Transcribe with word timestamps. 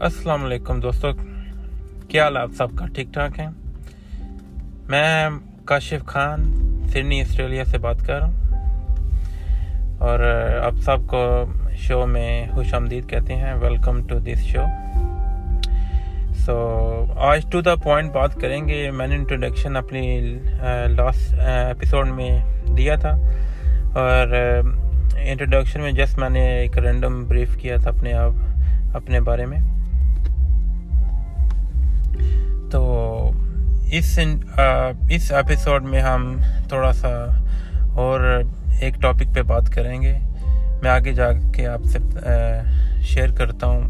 السلام 0.00 0.44
علیکم 0.44 0.80
دوستو، 0.80 1.08
کیا 2.08 2.24
حال 2.24 2.36
آپ 2.36 2.50
سب 2.58 2.66
کا؟ 2.76 2.86
ٹھیک 2.94 3.08
ٹھاک 3.12 3.40
ہیں؟ 3.40 3.46
میں 4.88 5.28
کاشف 5.64 6.06
خان، 6.06 6.42
سڈنی، 6.88 7.20
آسٹریلیا 7.20 7.64
سے 7.64 7.78
بات 7.78 8.06
کر 8.06 8.18
رہا 8.18 8.26
ہوں۔ 8.26 8.34
اور 9.98 10.18
آپ 10.64 10.74
سب 10.84 10.96
کو 11.06 11.44
شو 11.76 12.06
میں 12.06 12.46
خوش 12.52 12.74
آمدید 12.74 13.08
کہتے 13.08 13.36
ہیں، 13.36 13.54
ویلکم 13.54 14.06
ٹو 14.06 14.18
دس 14.18 14.38
شو۔ 14.38 14.62
سو 16.34 17.04
آج 17.16 17.46
ٹو 17.50 17.60
دا 17.60 17.74
پوائنٹ 17.74 18.12
بات 18.12 18.34
کریں 18.34 18.68
گے۔ 18.68 18.90
میں 18.90 19.06
نے 19.06 19.14
انٹروڈکشن 19.14 19.76
اپنی 19.76 20.20
لاسٹ 20.86 21.34
ایپیسوڈ 21.38 22.08
میں 22.08 22.62
دیا 22.76 22.94
تھا۔ 22.94 23.10
اور 23.94 24.28
انٹروڈکشن 25.16 25.80
میں 25.80 25.92
جسٹ 25.92 26.18
میں 26.18 26.30
نے 26.30 26.46
ایک 26.46 26.78
رینڈم 26.78 27.24
بریف 27.24 27.56
کیا 27.56 27.76
تھا 27.76 27.90
اپنے 27.90 28.12
آپ، 28.12 28.32
اپنے 28.94 29.20
بارے 29.20 29.46
میں۔ 29.46 29.77
تو 32.70 33.30
اس 33.92 34.18
اس 35.08 35.32
ایپیسوڈ 35.32 35.82
میں 35.82 36.00
ہم 36.00 36.36
تھوڑا 36.68 36.92
سا 36.92 37.08
اور 37.94 38.42
ایک 38.80 38.94
ٹاپک 38.94 39.34
پہ 39.34 39.42
بات 39.42 39.70
کریں 39.72 40.02
گے۔ 40.02 40.18
میں 40.82 40.90
آگے 40.90 41.12
جا 41.12 41.26
کے 41.54 41.66
آپ 41.66 41.84
سے 41.84 41.98
شیئر 43.02 43.30
کرتا 43.30 43.66
ہوں 43.66 43.88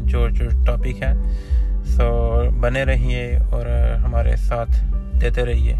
جو 0.00 0.28
جو 0.28 0.48
ٹاپک 0.66 1.02
ہے۔ 1.02 1.12
سو 1.86 2.42
بنے 2.60 2.84
رہیے 2.84 3.38
اور 3.50 3.66
ہمارے 4.04 4.36
ساتھ 4.36 4.72
دیتے 5.20 5.44
رہیے۔ 5.44 5.74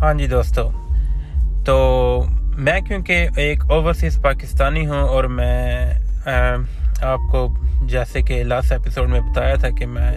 ہاں 0.00 0.14
جی 0.14 0.26
دوستو، 0.26 0.70
تو 1.64 1.76
میں 2.56 2.80
کیونکہ 2.80 3.28
ایک 3.36 3.70
اوورسیز 3.70 4.20
پاکستانی 4.22 4.86
ہوں 4.86 5.08
اور 5.08 5.24
میں 5.24 5.90
آپ 7.04 7.20
کو 7.32 7.46
جیسے 7.88 8.22
کہ 8.22 8.42
لاسٹ 8.44 8.72
ایپیسوڈ 8.72 9.08
میں 9.08 9.20
بتایا 9.20 9.54
تھا 9.60 9.68
کہ 9.78 9.86
میں 9.86 10.10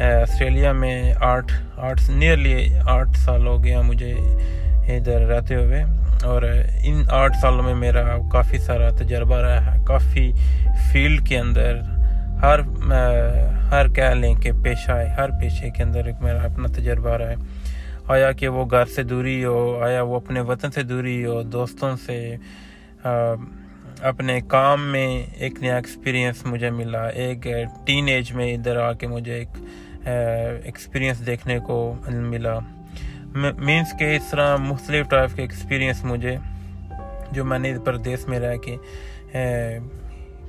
آسٹریلیا 0.00 0.72
میں 0.72 1.12
آٹھ 1.20 1.52
آٹھ 1.88 2.10
نیئرلی 2.10 2.68
آٹھ 2.90 3.16
سال 3.18 3.46
ہو 3.46 3.62
گیا 3.64 3.80
مجھے 3.80 4.12
ادھر 4.96 5.26
رہتے 5.26 5.54
ہوئے، 5.54 5.82
اور 6.26 6.42
ان 6.82 7.02
آٹھ 7.10 7.36
سالوں 7.40 7.62
میں 7.62 7.74
میرا 7.74 8.16
کافی 8.32 8.58
سارا 8.58 8.88
تجربہ 8.98 9.36
رہا 9.36 9.74
ہے، 9.74 9.82
کافی 9.86 10.30
فیلڈ 10.92 11.26
کے 11.28 11.38
اندر 11.38 11.80
ہر 12.42 12.60
ہر 13.70 13.88
کہہ 13.94 14.14
لیں 14.20 14.34
کہ 14.34 14.52
پیشہ 14.62 14.92
ہے 14.92 15.08
ہر 15.18 15.30
پیشے 15.40 15.70
کے 15.76 15.82
اندر 15.82 16.06
ایک 16.06 16.22
میرا 16.22 16.42
اپنا 16.44 16.68
تجربہ 16.76 17.16
رہا 17.16 17.30
ہے۔ 17.30 17.34
آیا 18.12 18.30
کہ 18.32 18.48
وہ 18.48 18.64
گھر 18.70 18.84
سے 18.94 19.02
دوری 19.02 19.44
ہو، 19.44 19.80
آیا 19.84 20.02
وہ 20.02 20.16
اپنے 20.16 20.40
وطن 20.48 20.70
سے 20.70 20.82
دوری 20.82 21.24
ہو، 21.24 21.40
دوستوں 21.52 21.94
سے 22.06 22.18
اپنے 24.02 24.40
کام 24.48 24.86
میں 24.92 25.22
ایک 25.36 25.60
نیا 25.60 25.76
ایکسپیرینس 25.76 26.44
مجھے 26.44 26.70
ملا۔ 26.70 27.06
ایک 27.06 27.46
ٹین 27.86 28.08
ایج 28.08 28.32
میں 28.32 28.52
ادھر 28.54 28.76
آ 28.76 28.92
کے 28.92 29.06
مجھے 29.06 29.34
ایک 29.34 29.48
ایکسپیرینس 30.64 31.26
دیکھنے 31.26 31.58
کو 31.58 31.94
ملا۔ 32.08 32.58
مینس 33.58 33.88
کہ 33.98 34.16
اس 34.16 34.30
طرح 34.30 34.56
مختلف 34.56 35.08
ٹائپ 35.08 35.36
کے 35.36 35.42
ایکسپیرینس 35.42 36.04
مجھے، 36.04 36.36
جو 37.32 37.44
میں 37.44 37.58
نے 37.58 37.78
پردیس 37.84 38.28
میں 38.28 38.40
رہ 38.40 38.56
کے 38.56 38.76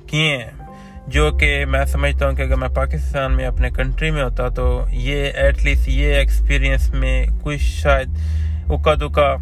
کیے 0.06 0.36
ہیں۔ 0.36 0.50
جو 1.06 1.30
کہ 1.32 1.64
میں 1.64 1.84
سمجھتا 1.84 2.28
ہوں 2.28 2.36
کہ 2.36 2.42
اگر 2.42 2.56
میں 2.56 2.68
پاکستان 2.68 3.36
میں 3.36 3.46
اپنے 3.46 3.70
کنٹری 3.70 4.10
میں 4.10 4.22
ہوتا 4.22 4.48
تو 4.48 4.84
یہ 4.90 5.30
ایٹ 5.34 5.62
لیسٹ 5.62 5.88
یہ 5.88 6.14
ایکسپیرینس 6.14 6.90
میں 6.94 7.26
کچھ 7.42 7.62
شاید 7.62 8.08
اکا 8.68 8.94
دکا 8.94 9.36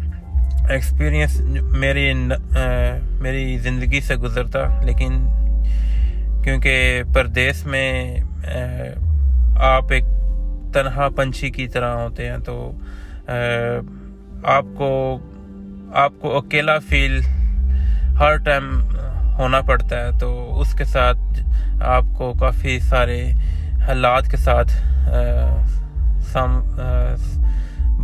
ایکسپیرینس 0.69 1.39
میری 1.73 2.13
میری 3.21 3.57
زندگی 3.59 4.01
سے 4.01 4.15
گزرتا، 4.15 4.59
لیکن 4.85 5.25
کیونکہ 6.43 7.03
پردیس 7.13 7.65
میں 7.65 8.19
آپ 9.71 9.91
ایک 9.93 10.05
تنہا 10.73 11.07
پنچھی 11.15 11.49
کی 11.51 11.67
طرح 11.73 11.95
ہوتے 11.95 12.29
ہیں، 12.29 12.37
تو 12.45 12.71
آپ 14.53 14.65
کو 14.77 14.89
آپ 16.03 16.13
کو 16.21 16.37
اکیلا 16.37 16.77
فیل 16.89 17.19
ہر 18.19 18.37
ٹائم 18.45 18.69
ہونا 19.39 19.61
پڑتا 19.67 19.99
ہے، 20.05 20.11
تو 20.19 20.59
اس 20.61 20.73
کے 20.77 20.85
ساتھ 20.85 21.41
آپ 21.93 22.05
کو 22.17 22.33
کافی 22.39 22.79
سارے 22.89 23.21
حالات 23.87 24.31
کے 24.31 24.37
ساتھ 24.37 24.71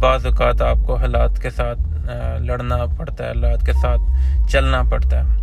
بعض 0.02 0.26
اوقات 0.26 0.62
آپ 0.62 0.78
کو 0.86 0.96
حالات 0.96 1.42
کے 1.42 1.50
ساتھ 1.50 1.80
لڑنا 2.40 2.78
پڑتا 2.98 3.24
ہے 3.24 3.30
اللہ 3.30 3.48
کے 3.66 3.74
ساتھ 3.74 4.02
چلنا 4.50 4.82
پڑتا 4.90 5.20
ہے۔ 5.20 5.38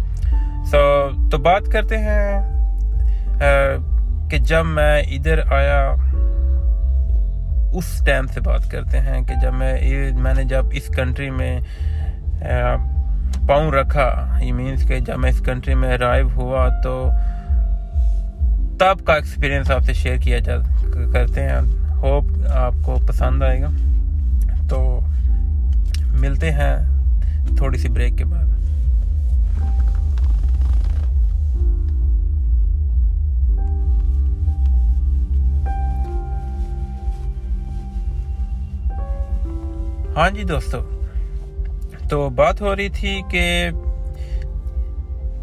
سو 0.71 1.09
تو 1.31 1.38
بات 1.38 1.62
کرتے 1.72 1.99
ہیں 1.99 2.41
کہ 4.31 4.38
جب 4.38 4.65
میں 4.65 5.03
ادھر 5.03 5.53
آیا، 5.53 5.94
اس 7.72 8.03
ٹائم 8.06 8.26
سے 8.26 8.41
بات 8.41 8.71
کرتے 8.71 9.00
ہیں 9.00 9.21
کہ 9.22 9.34
جب 9.43 9.53
میں 9.53 9.78
میں 10.19 10.34
نے 10.34 10.44
جب 10.44 10.66
اس 10.72 10.87
کنٹری 10.87 11.31
میں 11.31 11.60
پاؤں 13.49 13.71
رکھا، 13.71 14.38
یہ 14.41 14.53
مینس 14.53 14.88
کہ 14.88 14.99
جب 14.99 15.19
میں 15.19 15.31
اس 15.31 15.41
کنٹری 15.41 15.75
میں 15.75 15.94
ارائیو 15.94 16.28
ہوا، 16.37 16.69
تو 16.82 17.10
تب 18.78 19.06
کا 19.06 19.15
ایکسپیرینس 19.15 19.71
آپ 19.71 19.81
سے 19.81 19.93
شیئر 19.93 20.16
کیا 20.16 20.38
جا، 20.38 20.55
کرتے 21.12 21.43
ہیں۔ 21.43 21.60
ہوپ 21.97 22.25
آپ 22.55 22.72
کو 22.82 22.99
پسند 23.06 23.43
آئے 23.43 23.62
گا۔ 23.62 23.69
تو 24.69 25.00
ملتے 26.21 26.50
ہیں 26.50 26.77
تھوڑی 27.56 27.78
سی 27.78 27.88
بریک 27.88 28.19
کے 28.19 28.25
بعد۔ 28.25 28.44
ہاں 40.16 40.31
جی 40.31 40.44
دوستو، 40.44 40.78
تو 42.10 42.28
بات 42.28 42.60
ہو 42.60 42.76
رہی 42.76 42.88
تھی 42.88 43.21
کہ 43.31 43.71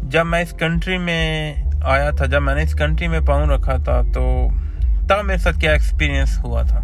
جب 0.02 0.26
میں 0.26 0.40
اس 0.42 0.54
کنٹری 0.58 0.98
میں 0.98 1.54
آیا 1.82 2.10
تھا، 2.10 2.26
جب 2.26 2.42
میں 2.42 2.54
نے 2.54 2.62
اس 2.62 2.74
کنٹری 2.74 3.08
میں 3.08 3.20
پاؤں 3.20 3.46
رکھا 3.46 3.76
تھا، 3.76 4.00
تو 4.14 4.48
تب 5.08 5.24
میرے 5.24 5.38
ساتھ 5.38 5.60
کیا 5.60 5.72
ایکسپیرینس 5.72 6.38
ہوا 6.44 6.62
تھا۔ 6.62 6.80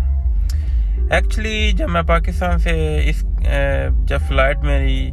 ایکچولی 1.11 1.73
جب 1.73 1.91
میں 1.91 2.03
پاکستان 2.03 2.59
سے 2.59 2.73
اس 3.11 3.25
جب 4.07 4.19
فلائٹ 4.29 4.59
میری 4.65 5.11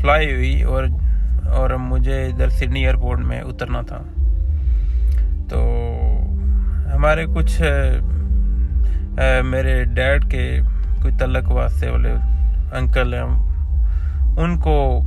فلائی 0.00 0.32
ہوئی 0.34 0.62
اور 0.62 0.84
اور 1.52 1.70
مجھے 1.80 2.24
ادھر 2.26 2.48
سڈنی 2.48 2.84
ایئرپورٹ 2.84 3.20
میں 3.20 3.40
اترنا 3.40 3.80
تھا۔ 3.80 4.02
تو 5.48 5.62
ہمارے 6.94 7.24
کچھ 7.34 7.62
میرے 9.44 9.82
ڈیڈ 9.84 10.30
کے 10.30 10.60
کوئی 11.02 11.14
تعلق 11.18 11.50
واسطے 11.52 11.90
والے 11.90 12.12
انکل 12.76 13.14
ہیں، 13.14 13.22
ان 14.40 14.58
کو 14.60 15.00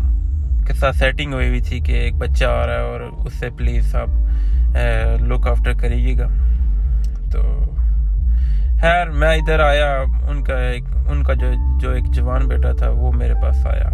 کے 0.68 0.74
ساتھ 0.74 0.96
سیٹنگ 0.96 1.34
ہوئی 1.34 1.48
ہوئی 1.48 1.60
تھی 1.62 1.80
کہ 1.80 1.92
ایک 1.92 2.16
بچہ 2.16 2.46
آ 2.46 2.66
رہا 2.68 2.74
ہے 2.74 2.80
اور 2.80 3.02
اس 3.26 3.34
سے 3.34 3.50
پلیز 3.58 3.96
آپ 3.96 4.10
لک 5.22 5.48
آفٹر 5.48 5.74
کریے 5.74 6.18
گا۔ 6.18 6.28
تو 7.32 7.42
خیر، 8.82 9.10
میں 9.10 9.36
ادھر 9.36 9.60
آیا، 9.60 10.04
ان 10.30 10.44
کا 10.44 10.60
ایک، 10.60 10.84
ان 11.10 11.24
کا 11.24 11.34
جو 11.34 11.48
جو 11.80 11.92
ایک 11.92 12.06
جوان 12.06 12.48
بیٹا 12.48 12.72
تھا، 12.72 12.90
وہ 12.90 13.12
میرے 13.12 13.34
پاس 13.34 13.66
آیا۔ 13.66 13.90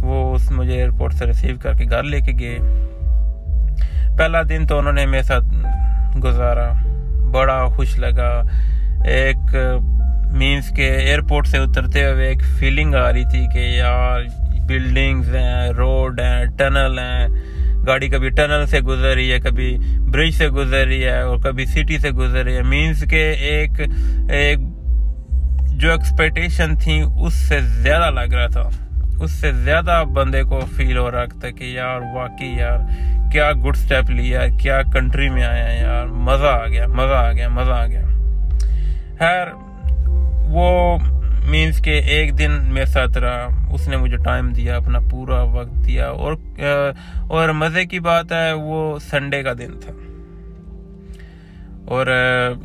وہ 0.00 0.34
اس 0.34 0.50
مجھے 0.50 0.72
ایئرپورٹ 0.72 1.14
سے 1.14 1.26
ریسیو 1.26 1.56
کر 1.62 1.74
کے 1.74 1.84
گھر 1.84 2.02
لے 2.02 2.20
کے 2.20 2.32
گئے۔ 2.38 2.58
پہلا 4.18 4.42
دن 4.48 4.66
تو 4.66 4.78
انہوں 4.78 4.92
نے 4.92 5.06
میرے 5.06 5.22
ساتھ 5.22 5.44
گزارا۔ 6.18 6.72
بڑا 7.32 7.66
خوش 7.66 7.98
لگا۔ 7.98 8.42
ایک 9.04 9.56
مینس 10.32 10.68
کے 10.68 10.86
ایئرپورٹ 10.86 11.46
سے 11.46 11.58
اترتے 11.58 12.10
ہوئے 12.10 12.26
ایک 12.26 12.42
فیلنگ 12.42 12.94
آ 12.94 13.12
رہی 13.12 13.24
تھی 13.24 13.46
کہ 13.52 13.58
یار 13.58 14.20
بلڈنگز 14.66 15.34
ہیں 15.34 15.70
روڈ 15.70 16.20
ہیں 16.20 16.44
ٹنل 16.56 16.98
ہیں۔ 16.98 17.28
گاڑی 17.86 18.08
کبھی 18.08 18.28
ٹنل 18.28 18.66
سے 18.66 18.80
گزر 18.80 19.14
رہی 19.14 19.32
ہے، 19.32 19.40
کبھی 19.40 19.78
برج 20.12 20.30
سے 20.30 20.48
گزر 20.48 20.86
رہی 20.86 21.04
ہے 21.04 21.20
اور 21.20 21.38
کبھی 21.38 21.66
سٹی 21.66 21.98
سے 21.98 22.10
گزر 22.10 22.44
رہی 22.44 22.56
ہے۔ 22.56 22.62
مینس 22.62 23.04
کے 23.10 23.30
ایک 23.30 23.70
ایک 24.30 24.58
جو 25.68 25.90
ایکسپیکٹیشن 25.90 26.76
تھی، 26.76 27.02
اس 27.20 27.32
سے 27.32 27.60
زیادہ 27.60 28.10
لگ 28.10 28.34
رہا 28.34 28.46
تھا۔ 28.46 28.68
اس 29.20 29.30
سے 29.30 29.52
زیادہ 29.52 30.04
بندے 30.12 30.42
کو 30.42 30.60
فیل 30.76 30.98
ہو 30.98 31.10
رہا 31.10 31.24
تھا 31.24 31.50
کہ 31.50 31.64
یار، 31.64 32.00
واقعی 32.14 32.56
یار، 32.58 32.78
کیا 33.32 33.52
گڈ 33.52 33.76
سٹیپ 33.76 34.10
لیا، 34.10 34.40
کیا 34.60 34.82
کنٹری 34.92 35.28
میں 35.28 35.44
آیا 35.44 35.72
یار۔ 35.72 36.06
مزہ 36.06 36.46
آ 36.46 36.66
گیا، 36.66 36.86
مزہ 36.86 37.14
آ 37.14 37.32
گیا، 37.32 37.48
مزہ 37.48 37.70
آ 37.70 37.86
گیا۔ 37.86 38.02
خیر، 39.18 39.46
وہ 40.48 40.98
مینس 41.50 41.82
کہ 41.82 41.90
ایک 41.90 42.38
دن 42.38 42.52
میرے 42.70 42.86
ساتھ 42.86 43.18
رہا، 43.18 43.48
اس 43.72 43.88
نے 43.88 43.96
مجھے 43.96 44.16
ٹائم 44.16 44.48
دیا، 44.48 44.76
اپنا 44.76 44.98
پورا 45.10 45.42
وقت 45.42 45.84
دیا، 45.86 46.08
اور 46.08 46.34
اور 47.30 47.48
مزے 47.48 47.84
کی 47.84 48.00
بات 48.00 48.32
ہے، 48.32 48.52
وہ 48.52 48.98
سنڈے 48.98 49.42
کا 49.42 49.52
دن 49.52 49.80
تھا۔ 49.80 49.92
اور 51.84 52.06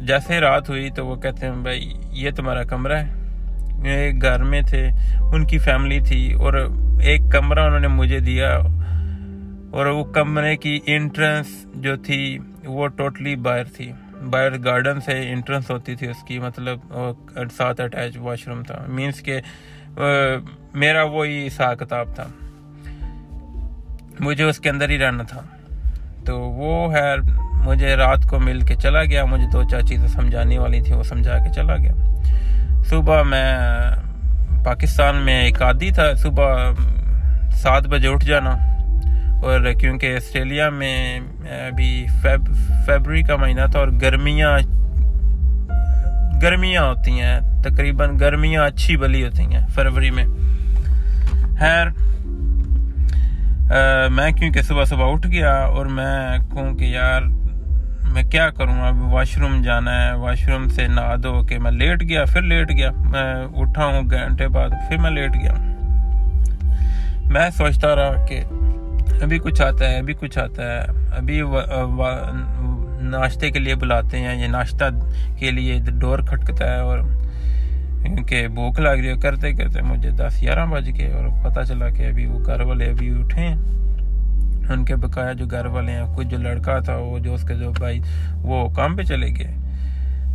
جیسے 0.01 0.39
رات 0.39 0.69
ہوئی 0.69 0.89
تو 0.89 1.05
وہ 1.05 1.15
کہتے 1.15 1.45
ہیں، 1.45 1.53
بھائی، 1.53 1.93
یہ 2.11 2.29
تمہارا 2.35 2.63
کمرہ 2.63 2.97
ہے۔ 2.97 3.21
ایک 3.89 4.21
گھر 4.21 4.43
میں 4.43 4.61
تھے، 4.61 4.89
ان 5.21 5.45
کی 5.45 5.57
فیملی 5.57 5.99
تھی، 5.99 6.33
اور 6.33 6.53
ایک 7.01 7.21
کمرہ 7.31 7.59
انہوں 7.59 7.79
نے 7.79 7.87
مجھے 7.87 8.19
دیا۔ 8.19 8.59
اور 9.71 9.85
وہ 9.85 10.03
کمرے 10.03 10.57
کی 10.57 10.79
انٹرنس 10.85 11.47
جو 11.75 11.95
تھی، 11.95 12.39
وہ 12.65 12.87
ٹوٹلی 12.87 13.35
باہر 13.35 13.63
تھی۔ 13.63 13.91
باہر 14.29 14.63
گارڈن 14.63 15.01
سے 15.01 15.31
انٹرنس 15.31 15.71
ہوتی 15.71 15.95
تھی 15.95 16.07
اس 16.07 16.23
کی 16.23 16.39
مطلب 16.39 16.79
ساتھ 17.57 17.81
اٹیچ 17.81 18.17
واش 18.17 18.47
روم 18.47 18.63
تھا۔ 18.63 18.85
مینس 18.87 19.21
کہ 19.21 19.41
میرا 20.73 21.03
وہی 21.03 21.47
حساب 21.47 21.79
کتاب 21.79 22.07
تھا۔ 22.15 22.23
مجھے 24.19 24.43
اس 24.43 24.59
کے 24.59 24.69
اندر 24.69 24.89
ہی 24.89 24.99
رہنا 24.99 25.23
تھا۔ 25.23 25.41
تو 26.25 26.39
وہ 26.39 26.93
ہے، 26.93 27.15
مجھے 27.53 27.95
رات 27.95 28.25
کو 28.29 28.39
مل 28.39 28.59
کے 28.59 28.75
چلا 28.75 29.03
گیا۔ 29.03 29.25
مجھے 29.25 29.45
دو 29.53 29.63
چار 29.63 29.81
چیزیں 29.81 30.07
سمجھانے 30.07 30.57
والی 30.57 30.81
تھی 30.81 30.93
وہ 30.93 31.03
سمجھا 31.03 31.37
کے 31.37 31.53
چلا 31.53 31.75
گیا۔ 31.75 31.93
صبح 32.85 33.23
میں 33.23 33.53
پاکستان 34.63 35.15
میں 35.15 35.43
ایک 35.43 35.61
عادی 35.61 35.91
تھا۔ 35.91 36.13
صبح 36.13 36.71
سات 37.51 37.87
بجے 37.87 38.07
اٹھ 38.07 38.25
جانا۔ 38.25 38.57
اور 39.43 39.71
کیونکہ 39.79 40.15
آسٹریلیا 40.15 40.69
میں 40.69 41.19
ابھی 41.49 42.05
فیبری 42.85 43.21
کا 43.21 43.35
مہینہ 43.35 43.65
تھا 43.71 43.79
اور 43.79 43.87
گرمیاں 44.01 44.57
گرمیاں 46.41 46.83
ہوتی 46.83 47.11
ہیں، 47.11 47.39
تقریباً 47.63 48.19
گرمیاں 48.19 48.65
اچھی 48.65 48.97
بلی 48.97 49.23
ہوتی 49.23 49.43
ہیں 49.45 49.65
فروری 49.67 50.11
میں۔ 50.11 50.25
خیر 51.59 51.87
میں 54.09 54.31
کیونکہ 54.31 54.61
صبح 54.61 54.83
صبح 54.85 55.11
اٹھ 55.11 55.27
گیا 55.27 55.53
اور 55.53 55.85
میں 55.85 56.37
کہوں 56.51 56.73
کہ 56.75 56.83
یار، 56.83 57.21
میں 58.13 58.23
کیا 58.23 58.49
کروں؟ 58.49 58.81
اب 58.81 59.01
واش 59.13 59.37
روم 59.37 59.61
جانا 59.61 60.05
ہے، 60.05 60.13
واش 60.13 60.47
روم 60.47 60.67
سے 60.69 60.87
نہا 60.87 61.15
دو 61.23 61.41
کہ 61.49 61.59
میں 61.59 61.71
لیٹ 61.71 62.01
گیا، 62.09 62.23
پھر 62.25 62.41
لیٹ 62.41 62.69
گیا۔ 62.69 62.91
میں 62.91 63.45
اٹھا 63.55 63.85
ہوں 63.85 64.09
گھنٹے 64.09 64.47
بعد، 64.47 64.69
پھر 64.87 64.97
میں 64.97 65.11
لیٹ 65.11 65.35
گیا۔ 65.35 65.53
میں 67.25 67.49
سوچتا 67.49 67.95
رہا 67.95 68.25
کہ 68.25 68.43
ابھی 69.21 69.39
کچھ 69.39 69.61
آتا 69.61 69.89
ہے، 69.89 69.97
ابھی 69.97 70.13
کچھ 70.13 70.39
آتا 70.39 70.63
ہے۔ 70.63 70.79
ابھی 71.17 71.41
ناشتے 73.01 73.51
کے 73.51 73.59
لیے 73.59 73.75
بلاتے 73.75 74.19
ہیں 74.19 74.41
یہ 74.41 74.47
ناشتہ 74.47 74.85
کے 75.37 75.51
لیے 75.51 75.79
ڈور 75.99 76.19
کھٹکتا 76.19 76.73
ہے 76.73 76.79
اور 76.79 76.99
کیونکہ 78.03 78.47
بھوک 78.47 78.79
لگ 78.79 78.89
رہی 78.89 79.07
ہے۔ 79.07 79.15
کرتے 79.15 79.53
کرتے 79.53 79.81
مجھے 79.81 80.09
دس 80.09 80.41
گیارہ 80.41 80.65
بج 80.65 80.89
گئے 80.97 81.11
اور 81.11 81.25
پتہ 81.43 81.59
چلا 81.61 81.89
کہ 81.89 82.07
ابھی 82.07 82.25
وہ 82.25 82.39
گھر 82.45 82.61
والے 82.61 82.85
ابھی 82.85 83.19
اٹھے 83.19 83.41
ہیں۔ 83.41 83.55
ان 84.73 84.85
کے 84.85 84.95
بقایا 84.95 85.33
جو 85.33 85.45
گھر 85.45 85.65
والے 85.65 85.91
ہیں، 85.91 86.03
کچھ 86.15 86.27
جو 86.27 86.37
لڑکا 86.37 86.79
تھا، 86.79 86.95
وہ 86.95 87.19
جو 87.19 87.33
اس 87.33 87.43
کے 87.43 87.53
جو 87.53 87.71
بھائی، 87.71 87.99
وہ 88.35 88.69
کام 88.69 88.95
پہ 88.95 89.03
چلے 89.03 89.27
گئے۔ 89.27 89.55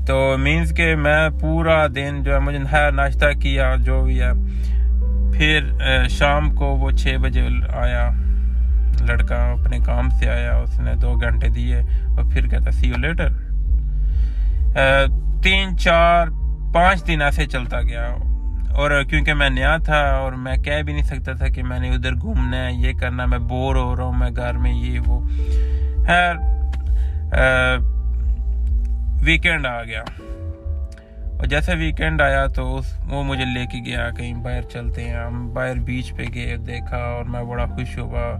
تو 0.07 0.37
مینس 0.39 0.75
کہ 0.77 0.97
میں 0.97 1.29
پورا 1.41 1.87
دن 1.87 2.23
جو 2.23 2.35
ہے، 2.35 2.39
مجھے 2.39 2.59
نہایا 2.59 2.91
ناشتہ 2.91 3.27
کیا، 3.41 3.75
جو 3.79 4.05
بھی 4.05 4.23
ہے۔ 4.23 4.33
پھر 5.33 5.61
شام 6.09 6.55
کو 6.55 6.67
وہ 6.67 6.91
چھ 6.91 7.17
بجے 7.23 7.49
آیا۔ 7.73 8.11
لڑکا 9.03 9.37
اپنے 9.53 9.79
کام 9.87 10.11
سے 10.11 10.31
آیا، 10.31 10.57
اس 10.57 10.81
نے 10.81 10.95
دو 10.95 11.15
گھنٹے 11.15 11.49
دیے 11.49 11.77
اور 11.77 12.25
پھر 12.33 12.49
کہتا 12.49 12.71
سی 12.71 12.89
یو 12.89 12.99
لیٹر 12.99 13.29
تین، 15.43 15.79
چار، 15.79 16.27
پانچ 16.75 17.07
دن 17.07 17.23
ایسے 17.23 17.47
چلتا 17.47 17.83
گیا 17.83 18.15
اور 18.75 19.03
کیونکہ 19.03 19.35
میں 19.35 19.51
نیا 19.51 19.77
تھا 19.77 19.99
اور 19.99 20.33
میں 20.33 20.57
کہہ 20.57 20.83
بھی 20.83 20.93
نہیں 20.93 21.03
سکتا 21.03 21.33
تھا 21.33 21.47
کہ 21.47 21.63
میں 21.63 21.81
نے 21.81 21.89
ادھر 21.89 22.13
گھومنا 22.13 22.57
ہے، 22.57 22.73
یہ 22.73 22.93
کرنا، 22.93 23.27
میں 23.27 23.39
بور 23.39 23.77
ہو 23.77 23.97
رہا 23.97 24.05
ہوں، 24.05 24.13
میں 24.13 24.31
گھر 24.37 24.53
میں 24.53 24.73
یہ 24.73 25.01
وہ۔ 25.07 25.29
خیر 26.07 26.35
ویکینڈ 29.23 29.67
آ 29.67 29.83
گیا۔ 29.83 30.03
اور 31.39 31.47
جیسے 31.47 31.75
ویکینڈ 31.75 32.23
آیا 32.23 32.47
تو 32.47 32.77
اس 32.77 32.95
وہ 33.09 33.23
مجھے 33.23 33.45
لے 33.45 33.67
کے 33.67 33.79
گیا، 33.87 34.11
کہیں 34.11 34.35
باہر 34.35 34.63
چلتے 34.63 35.05
ہیں، 35.05 35.15
ہم 35.15 35.55
باہر 35.55 35.75
بیچ 35.75 36.17
پہ 36.17 36.25
گئے، 36.35 36.57
دیکھا 36.57 36.97
اور 36.97 37.25
میں 37.25 37.43
بڑا 37.43 37.67
خوش 37.67 37.99
ہوا۔ 37.99 38.37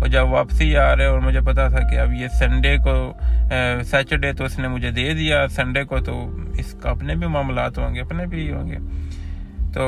اور 0.00 0.06
جب 0.06 0.30
واپسی 0.30 0.76
آ 0.76 0.96
رہے 0.96 1.06
اور 1.06 1.18
مجھے 1.18 1.40
پتا 1.40 1.68
تھا 1.68 1.88
کہ 1.88 1.98
اب 1.98 2.12
یہ 2.12 2.28
سنڈے 2.28 2.76
کو 2.84 3.12
سیٹرڈے 3.84 4.32
تو 4.32 4.44
اس 4.44 4.58
نے 4.58 4.68
مجھے 4.68 4.90
دے 4.90 5.12
دیا 5.14 5.46
سنڈے 5.48 5.84
کو 5.84 5.98
تو 5.98 6.14
اس 6.54 6.72
کا 6.72 6.90
اپنے 6.90 7.14
بھی 7.14 7.26
معاملات 7.26 7.78
ہوں 7.78 7.94
گے، 7.94 8.00
اپنے 8.00 8.26
بھی 8.26 8.52
ہوں 8.52 8.68
گے۔ 8.68 8.76
تو 9.74 9.84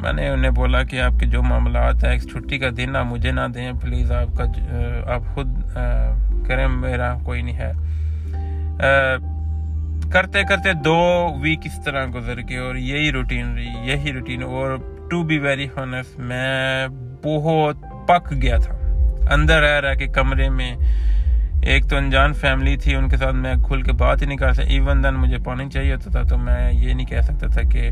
میں 0.00 0.12
نے 0.12 0.28
انہیں 0.28 0.50
بولا 0.50 0.82
کہ 0.82 1.00
آپ 1.00 1.18
کے 1.20 1.26
جو 1.26 1.42
معاملات 1.42 2.04
ہیں 2.04 2.18
چھٹی 2.18 2.58
کا 2.58 2.68
دن 2.76 2.96
آپ 2.96 3.06
مجھے 3.06 3.30
نہ 3.30 3.46
دیں، 3.54 3.72
پلیز 3.82 4.12
آپ 4.12 4.36
کا 4.36 4.44
آپ 5.12 5.34
خود 5.34 5.48
کریں، 6.46 6.68
میرا 6.68 7.14
کوئی 7.24 7.42
نہیں 7.42 7.56
ہے۔ 7.56 7.72
کرتے 10.12 10.42
کرتے 10.48 10.72
دو 10.84 10.98
ویک 11.40 11.60
اس 11.64 11.84
طرح 11.84 12.06
گزر 12.14 12.40
کے 12.40 12.56
اور 12.56 12.74
یہی 12.74 13.12
روٹین 13.12 13.54
رہی، 13.54 13.68
یہی 13.84 14.12
روٹین 14.12 14.42
اور 14.42 14.76
ٹو 15.10 15.22
بی 15.22 15.38
ویری 15.38 15.66
ہانس 15.76 16.18
میں 16.18 16.86
بہت 17.24 17.76
پک 18.08 18.32
گیا 18.42 18.56
تھا۔ 18.56 18.74
اندر 19.30 19.60
رہ 19.60 19.80
رہا 19.80 19.94
کہ 19.94 20.06
کمرے 20.06 20.48
میں 20.48 20.76
ایک 21.62 21.88
تو 21.88 21.96
انجان 21.96 22.32
فیملی 22.32 22.76
تھی، 22.76 22.94
ان 22.94 23.08
کے 23.08 23.16
ساتھ 23.16 23.34
میں 23.34 23.54
کھل 23.66 23.82
کے 23.82 23.92
بات 23.92 24.22
ہی 24.22 24.26
نہیں 24.26 24.38
کر 24.38 24.52
سکتا 24.52 24.68
ایون 24.68 25.04
دن 25.04 25.14
مجھے 25.14 25.38
پانی 25.44 25.70
چاہیے 25.70 25.94
ہوتا 25.94 26.10
تھا، 26.10 26.22
تو 26.22 26.38
میں 26.38 26.72
یہ 26.72 26.94
نہیں 26.94 27.06
کہہ 27.06 27.20
سکتا 27.20 27.46
تھا 27.46 27.62
کہ 27.62 27.90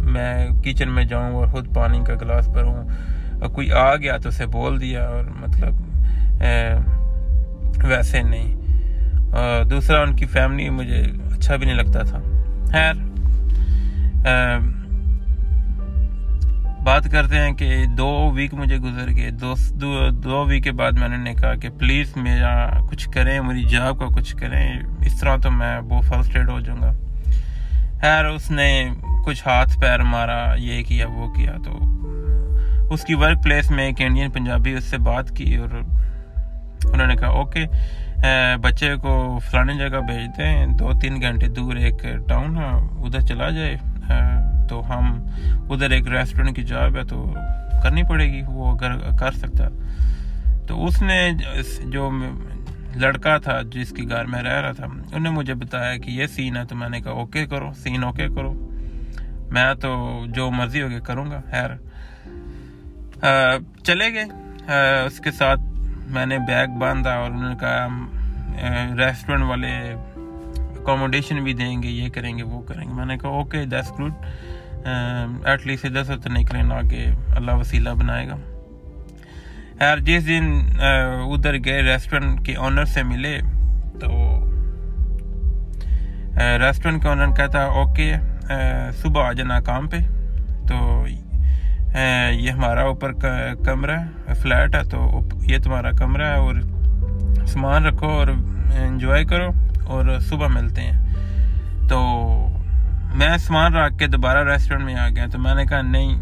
میں 0.00 0.48
کچن 0.64 0.88
میں 0.88 1.04
جاؤں 1.04 1.34
اور 1.34 1.46
خود 1.46 1.74
پانی 1.74 2.00
کا 2.06 2.14
گلاس 2.14 2.48
بھروں۔ 2.48 2.74
اور 3.40 3.48
کوئی 3.48 3.72
آ 3.72 3.96
گیا 3.96 4.16
تو 4.16 4.28
اسے 4.28 4.46
بول 4.46 4.80
دیا 4.80 5.04
اور 5.04 5.24
مطلب 5.24 5.74
ویسے 7.84 8.22
نہیں۔ 8.22 8.54
اور 9.32 9.64
دوسرا، 9.64 10.00
ان 10.00 10.16
کی 10.16 10.26
فیملی 10.26 10.70
مجھے 10.70 11.02
اچھا 11.32 11.56
بھی 11.56 11.66
نہیں 11.66 11.76
لگتا 11.76 12.02
تھا۔ 12.02 12.18
خیر 12.70 12.92
بات 16.86 17.10
کرتے 17.10 17.34
ہیں 17.34 17.52
کہ 17.52 17.84
دو 17.98 18.30
ویک 18.34 18.54
مجھے 18.54 18.76
گزر 18.76 19.16
گئے۔ 19.16 19.30
دو 19.30 19.54
دو 20.10 20.44
ویک 20.44 20.64
کے 20.64 20.72
بعد 20.72 20.92
میں 20.92 21.08
نے 21.08 21.34
کہا 21.34 21.54
کہ 21.54 21.68
پلیز 21.68 22.16
میرا 22.16 22.86
کچھ 22.90 23.08
کریں، 23.10 23.40
میری 23.40 23.62
جاب 23.62 23.98
کا 23.98 24.06
کچھ 24.06 24.36
کریں۔ 24.36 24.72
اس 25.00 25.20
طرح 25.20 25.36
تو 25.36 25.50
میں 25.50 25.78
وہ 25.78 26.00
فرسٹریٹ 26.00 26.48
ہو 26.48 26.60
جاؤں 26.60 26.82
گا۔ 26.82 26.92
خیر، 28.00 28.24
اس 28.24 28.50
نے 28.50 28.88
کچھ 29.26 29.42
ہاتھ 29.46 29.80
پیر 29.80 30.02
مارا، 30.02 30.54
یہ 30.54 30.82
کیا، 30.82 31.06
وہ 31.08 31.32
کیا۔ 31.32 31.52
تو 31.64 31.78
اس 32.90 33.04
کی 33.04 33.14
ورک 33.14 33.42
پلیس 33.42 33.70
میں 33.70 33.84
ایک 33.84 33.94
انڈین 33.98 34.30
پنجابی 34.30 34.72
اس 34.72 34.84
سے 34.84 34.98
بات 34.98 35.30
کی 35.30 35.56
اور 35.56 35.68
انہوں 36.84 37.06
نے 37.06 37.16
کہا 37.16 37.28
اوکے 37.28 37.64
بچے 38.62 38.96
کو 38.96 39.38
فلانی 39.50 39.78
جگہ 39.78 39.98
بھیجتے 39.98 40.46
ہیں۔ 40.46 40.66
دو 40.66 40.90
تین 41.02 41.20
گھنٹے 41.20 41.46
دور 41.46 41.76
ایک 41.76 42.06
ٹاؤن 42.28 42.56
ہے، 42.56 42.68
ادھر 43.06 43.20
چلا 43.20 43.50
جائے۔ 43.50 43.76
تو 44.68 44.82
ہم 44.88 45.26
ادھر 45.70 45.90
ایک 45.90 46.06
ریسٹورنٹ 46.08 46.56
کی 46.56 46.62
جاب 46.62 46.96
ہے 46.96 47.04
تو 47.04 47.34
کرنی 47.82 48.02
پڑے 48.02 48.32
گی، 48.32 48.42
وہ 48.46 48.70
اگر 48.72 49.16
کر 49.18 49.32
سکتا۔ 49.32 49.68
تو 50.68 50.84
اس 50.84 51.02
نے 51.02 51.30
جو 51.84 52.10
لڑکا 52.96 53.36
تھا 53.38 53.60
جس 53.62 53.90
کی 53.90 54.08
گھر 54.08 54.24
میں 54.24 54.42
رہ 54.42 54.60
رہا 54.60 54.72
تھا، 54.72 54.84
انہوں 54.84 55.20
نے 55.20 55.30
مجھے 55.30 55.54
بتایا 55.54 55.96
کہ 55.96 56.10
یہ 56.10 56.26
سین 56.26 56.56
ہے، 56.56 56.64
تو 56.64 56.76
میں 56.76 56.88
نے 56.88 57.00
کہا 57.00 57.12
اوکے 57.12 57.46
کرو 57.46 57.72
سین 57.72 58.04
اوکے 58.04 58.26
کرو۔ 58.28 58.52
میں 59.50 59.74
تو 59.74 59.90
جو 60.28 60.50
مرضی 60.50 60.82
ہوگی 60.82 61.00
کروں 61.04 61.30
گا، 61.30 61.40
خیر۔ 61.50 61.70
چلے 63.84 64.12
گئے۔ 64.14 64.24
اس 65.06 65.18
کے 65.18 65.30
ساتھ 65.30 65.60
میں 66.08 66.26
نے 66.26 66.38
بیگ 66.38 66.78
باندھا 66.78 67.14
اور 67.14 67.30
انہوں 67.30 67.50
نے 67.50 67.56
کہا 67.60 67.86
ریسٹورنٹ 68.98 69.42
والے 69.42 69.94
اکوموڈیشن 70.80 71.42
بھی 71.44 71.52
دیں 71.52 71.82
گے، 71.82 71.88
یہ 71.88 72.08
کریں 72.08 72.36
گے، 72.38 72.42
وہ 72.42 72.60
کریں 72.60 72.88
گے۔ 72.88 72.92
میں 72.94 73.06
نے 73.06 73.16
کہا 73.18 73.28
okay 73.28 73.64
that's 73.64 73.92
good 73.92 74.12
at 74.86 75.66
least 75.66 75.84
ادھر 75.84 76.04
سے 76.04 76.16
تو 76.16 76.30
نکلیں 76.32 76.62
نہ 76.62 76.88
کہ 76.90 77.06
اللہ 77.36 77.52
وسیلہ 77.52 77.90
بنائے 77.90 78.28
گا۔ 78.28 78.36
خیر 79.78 79.98
جس 79.98 80.26
دن 80.26 80.44
uh, 80.72 81.32
ادھر 81.32 81.54
گئے 81.64 81.82
ریسٹورنٹ 81.82 82.44
کے 82.46 82.54
آنر 82.56 82.84
سے 82.84 83.02
ملے، 83.02 83.38
تو 84.00 84.08
uh, 86.38 86.58
ریسٹورنٹ 86.58 87.02
کے 87.02 87.08
آنر 87.08 87.34
کہتا 87.36 87.64
اوکے 87.64 88.12
صبح 89.02 89.26
آ 89.28 89.32
جانا 89.32 89.60
کام 89.60 89.88
پہ۔ 89.88 89.98
تو 90.68 90.74
uh, 90.74 92.32
یہ 92.32 92.50
ہمارا 92.50 92.82
اوپر 92.82 93.12
کمرہ 93.64 93.98
ہے 94.28 94.34
فلیٹ 94.34 94.74
ہے، 94.74 94.82
تو 94.90 95.20
یہ 95.42 95.58
تمہارا 95.64 95.90
کمرہ 95.98 96.26
ہے 96.26 96.38
اور 96.38 96.54
سامان 97.46 97.86
رکھو 97.86 98.08
اور 98.08 98.28
انجوائے 98.28 99.24
کرو 99.24 99.50
اور 99.86 100.18
صبح 100.20 100.46
ملتے 100.48 100.82
ہیں۔ 100.82 101.88
تو 101.88 102.45
میں 103.16 103.36
سامان 103.38 103.74
رکھ 103.74 103.98
کے 103.98 104.06
دوبارہ 104.06 104.52
ریسٹورنٹ 104.52 104.84
میں 104.84 104.94
آ 104.94 105.08
گیا 105.08 105.26
تو 105.32 105.38
میں 105.38 105.54
نے 105.54 105.64
کہا 105.64 105.82
نہیں 105.82 106.20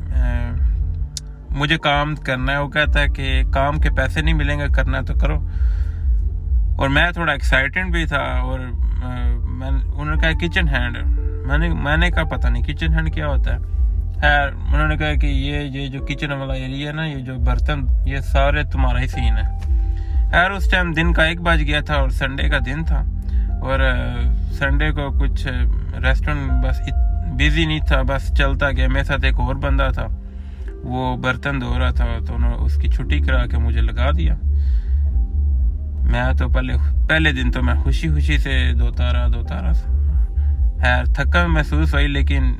مجھے 1.50 1.78
کام 1.78 2.14
کرنا 2.16 2.52
ہے۔ 2.52 2.58
وہ 2.58 2.68
کہتا 2.68 3.00
ہے 3.00 3.06
کہ 3.08 3.42
کام 3.52 3.80
کے 3.80 3.90
پیسے 3.90 4.22
نہیں 4.22 4.34
ملیں 4.34 4.58
گے، 4.58 4.66
کرنا 4.74 4.98
ہے 4.98 5.02
تو 5.02 5.14
کرو۔ 5.14 5.48
اور 6.76 6.88
میں 6.88 7.10
تھوڑا 7.10 7.32
ایکسائٹنڈ 7.32 7.92
بھی 7.92 8.06
تھا 8.06 8.16
اور 8.16 8.60
میں 9.48 9.68
انہوں 9.68 10.04
نے 10.04 10.20
کہا 10.20 10.30
کچن 10.40 10.68
ہینڈ 10.68 10.98
میں 11.46 11.58
نے 11.58 11.68
میں 11.68 11.96
نے 11.96 12.10
کہا 12.10 12.24
پتہ 12.24 12.48
نہیں 12.48 12.62
کچن 12.62 12.94
ہینڈ 12.94 13.14
کیا 13.14 13.26
ہوتا 13.26 13.54
ہے۔ 13.54 13.58
خیر، 14.20 14.48
انہوں 14.48 14.88
نے 14.88 14.96
کہا 14.96 15.14
کہ 15.14 15.26
یہ 15.26 15.60
یہ 15.60 15.88
جو 15.88 16.06
کچن 16.06 16.32
والا 16.32 16.54
ایریا 16.54 16.88
ہے 16.88 16.94
نا، 16.94 17.04
یہ 17.04 17.18
جو 17.18 17.34
برتن، 17.34 17.80
یہ 18.06 18.16
سارے 18.16 18.62
تمہارا 18.62 19.00
ہی 19.00 19.06
سین 19.06 19.36
ہے۔ 19.36 19.58
خیر، 20.30 20.50
اس 20.50 20.70
ٹائم 20.70 20.92
دن 20.92 21.12
کا 21.12 21.24
ایک 21.24 21.40
بج 21.40 21.60
گیا 21.60 21.80
تھا 21.80 21.94
اور 21.94 22.08
سنڈے 22.08 22.48
کا 22.48 22.58
دن 22.66 22.84
تھا۔ 22.84 23.02
اور 23.60 23.80
سنڈے 24.58 24.90
کو 24.92 25.10
کچھ 25.20 25.46
ریسٹورنٹ 26.04 26.64
بس 26.64 26.80
بزی 27.38 27.64
نہیں 27.66 27.86
تھا، 27.88 28.02
بس 28.08 28.32
چلتا 28.38 28.70
گیا۔ 28.70 28.88
میرے 28.88 29.04
ساتھ 29.04 29.24
ایک 29.24 29.40
اور 29.40 29.54
بندہ 29.62 29.88
تھا، 29.94 30.06
وہ 30.84 31.16
برتن 31.16 31.60
دھو 31.60 31.78
رہا 31.78 31.90
تھا 31.90 32.04
تو 32.26 32.34
انہوں 32.34 32.50
نے 32.50 32.64
اس 32.64 32.76
کی 32.76 32.88
چھٹی 32.88 33.18
کرا 33.20 33.44
کے 33.46 33.58
مجھے 33.58 33.80
لگا 33.80 34.10
دیا۔ 34.10 34.34
میں 36.10 36.32
تو 36.38 36.48
پہلے 36.48 36.72
پہلے 37.08 37.32
دن 37.32 37.50
تو 37.50 37.62
میں 37.62 37.74
خوشی 37.74 38.08
خوشی 38.10 38.36
سے 38.38 38.72
دھوتا 38.78 39.12
رہا 39.12 39.26
دھوتا 39.32 39.60
رہا 39.62 39.72
خیر، 40.82 41.04
تھکا 41.14 41.46
محسوس 41.46 41.94
ہوئی، 41.94 42.06
لیکن 42.08 42.52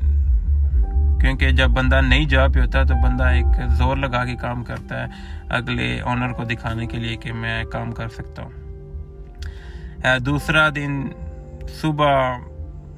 کیونکہ 1.21 1.51
جب 1.51 1.69
بندہ 1.69 1.99
نہیں 2.01 2.25
جا 2.25 2.47
پہ 2.47 2.59
ہوتا 2.59 2.83
تو 2.83 2.95
بندہ 3.03 3.23
ایک 3.23 3.45
زور 3.77 3.97
لگا 3.97 4.23
کے 4.25 4.35
کام 4.35 4.63
کرتا 4.63 5.01
ہے 5.01 5.07
اگلے 5.49 5.87
آنر 6.05 6.31
کو 6.31 6.43
دکھانے 6.43 6.85
کے 6.87 6.97
لیے 6.97 7.15
کہ 7.15 7.33
میں 7.33 7.63
کام 7.71 7.91
کر 7.91 8.07
سکتا 8.07 8.43
ہوں۔ 8.43 10.19
دوسرا 10.25 10.67
دن 10.75 10.91
صبح 11.69 12.37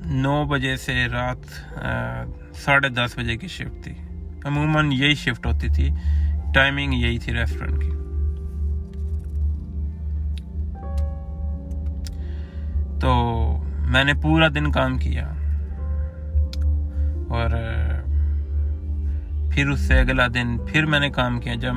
نو 0.06 0.46
بجے 0.46 0.78
سے 0.78 1.06
رات 1.06 1.38
ساڑھے 2.56 2.90
دس 2.90 3.18
بجے 3.18 3.38
کی 3.38 3.48
شفٹ 3.48 3.84
تھی۔ 3.84 3.94
عموماً 4.46 4.92
یہی 4.92 5.16
شفٹ 5.16 5.46
ہوتی 5.46 5.68
تھی۔ 5.68 5.90
ٹائمنگ 6.54 6.94
یہی 6.94 7.18
تھی 7.18 7.34
ریسٹورنٹ 7.34 7.82
کی۔ 7.82 7.90
تو 13.02 13.14
میں 13.80 14.04
نے 14.04 14.14
پورا 14.14 14.48
دن 14.48 14.72
کام 14.72 14.98
کیا۔ 14.98 15.34
اور 17.30 17.50
پھر 19.52 19.70
اس 19.70 19.80
سے 19.80 20.00
اگلا 20.00 20.28
دن 20.28 20.58
پھر 20.68 20.86
میں 20.86 21.00
نے 21.00 21.10
کام 21.10 21.40
کیا۔ 21.40 21.54
جب 21.56 21.74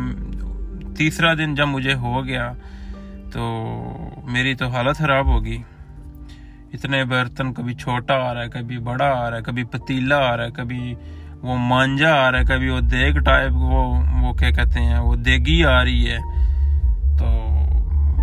تیسرا 0.97 1.35
دن 1.35 1.55
جب 1.55 1.69
مجھے 1.69 1.95
ہو 1.95 2.25
گیا 2.25 2.53
تو 3.33 3.73
میری 4.27 4.55
تو 4.55 4.69
حالت 4.69 4.97
خراب 4.97 5.27
ہوگی 5.27 5.63
اتنے 6.73 7.05
برتن، 7.05 7.53
کبھی 7.53 7.75
چھوٹا 7.75 8.15
آ 8.15 8.35
رہا 8.35 8.43
ہے، 8.43 8.49
کبھی 8.49 8.79
بڑا 8.79 9.11
آ 9.11 9.31
رہا 9.31 9.37
ہے، 9.37 9.43
کبھی 9.43 9.65
پتیلا 9.65 10.17
آ 10.17 10.37
رہا 10.37 10.45
ہے، 10.45 10.51
کبھی 10.51 10.95
وہ 11.43 11.57
مانجا 11.59 12.15
آ 12.15 12.31
رہا 12.31 12.39
ہے، 12.39 12.45
کبھی 12.45 12.69
وہ 12.71 12.81
دیگ 12.81 13.19
ٹائپ، 13.19 13.53
وہ 13.53 13.83
وہ 14.23 14.33
کیا 14.33 14.51
کہتے 14.51 14.81
ہیں، 14.81 14.99
وہ 14.99 15.15
دیگی 15.17 15.65
آ 15.65 15.83
رہی 15.85 16.11
ہے۔ 16.11 16.19
تو، 17.19 17.27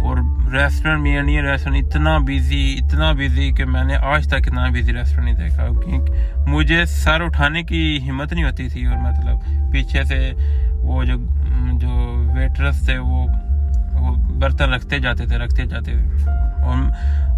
اور 0.02 0.18
ریسٹورینٹ 0.54 1.02
میں 1.02 1.22
نہیں 1.22 1.42
ریسٹورینٹ 1.42 1.86
اتنا 1.86 2.18
بیزی 2.18 2.64
اتنا 2.80 3.12
بیزی 3.12 3.52
کہ 3.52 3.66
میں 3.66 3.84
نے 3.84 3.96
آج 3.96 4.28
تک 4.28 4.48
اتنا 4.48 4.68
بیزی 4.74 4.94
ریسٹورینٹ 4.94 5.40
نہیں 5.40 5.50
دیکھا۔ 5.50 5.68
کیونکہ 5.86 6.50
مجھے 6.50 6.86
سر 6.86 7.22
اٹھانے 7.22 7.64
کی 7.64 8.00
ہمت 8.10 8.34
نہیں 8.34 8.44
ہوتی 8.44 8.68
تھی 8.70 8.86
اور 8.86 8.98
مطلب 8.98 9.72
پیچھے 9.72 10.04
سے 10.04 10.32
وہ 10.82 11.04
جو 11.04 11.16
جو 11.74 11.90
ویٹرس 12.36 12.86
تھے، 12.86 12.98
وہ 12.98 13.26
برتن 14.40 14.74
رکھتے 14.74 15.00
جاتے 15.00 15.26
تھے، 15.26 15.38
رکھتے 15.38 15.66
جاتے 15.66 15.92
تھے۔ 15.92 16.30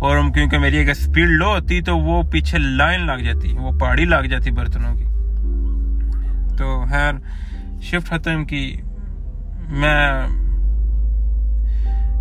اور 0.01 0.17
کیونکہ 0.33 0.57
میری 0.57 0.79
اگر 0.79 0.91
اسپیڈ 0.91 1.27
لو 1.29 1.45
ہوتی 1.45 1.81
تو 1.81 1.97
وہ 1.97 2.23
پیچھے 2.23 2.57
لائن 2.57 3.05
لگ 3.05 3.23
جاتی، 3.23 3.53
وہ 3.53 3.71
پہاڑی 3.71 4.05
لگ 4.05 4.25
جاتی 4.25 4.51
برتنوں 4.51 4.95
کی۔ 4.95 5.03
تو 6.57 6.85
خیر، 6.89 7.13
شفٹ 7.81 8.09
ختم 8.09 8.45
کی۔ 8.45 8.81
میں 9.67 10.27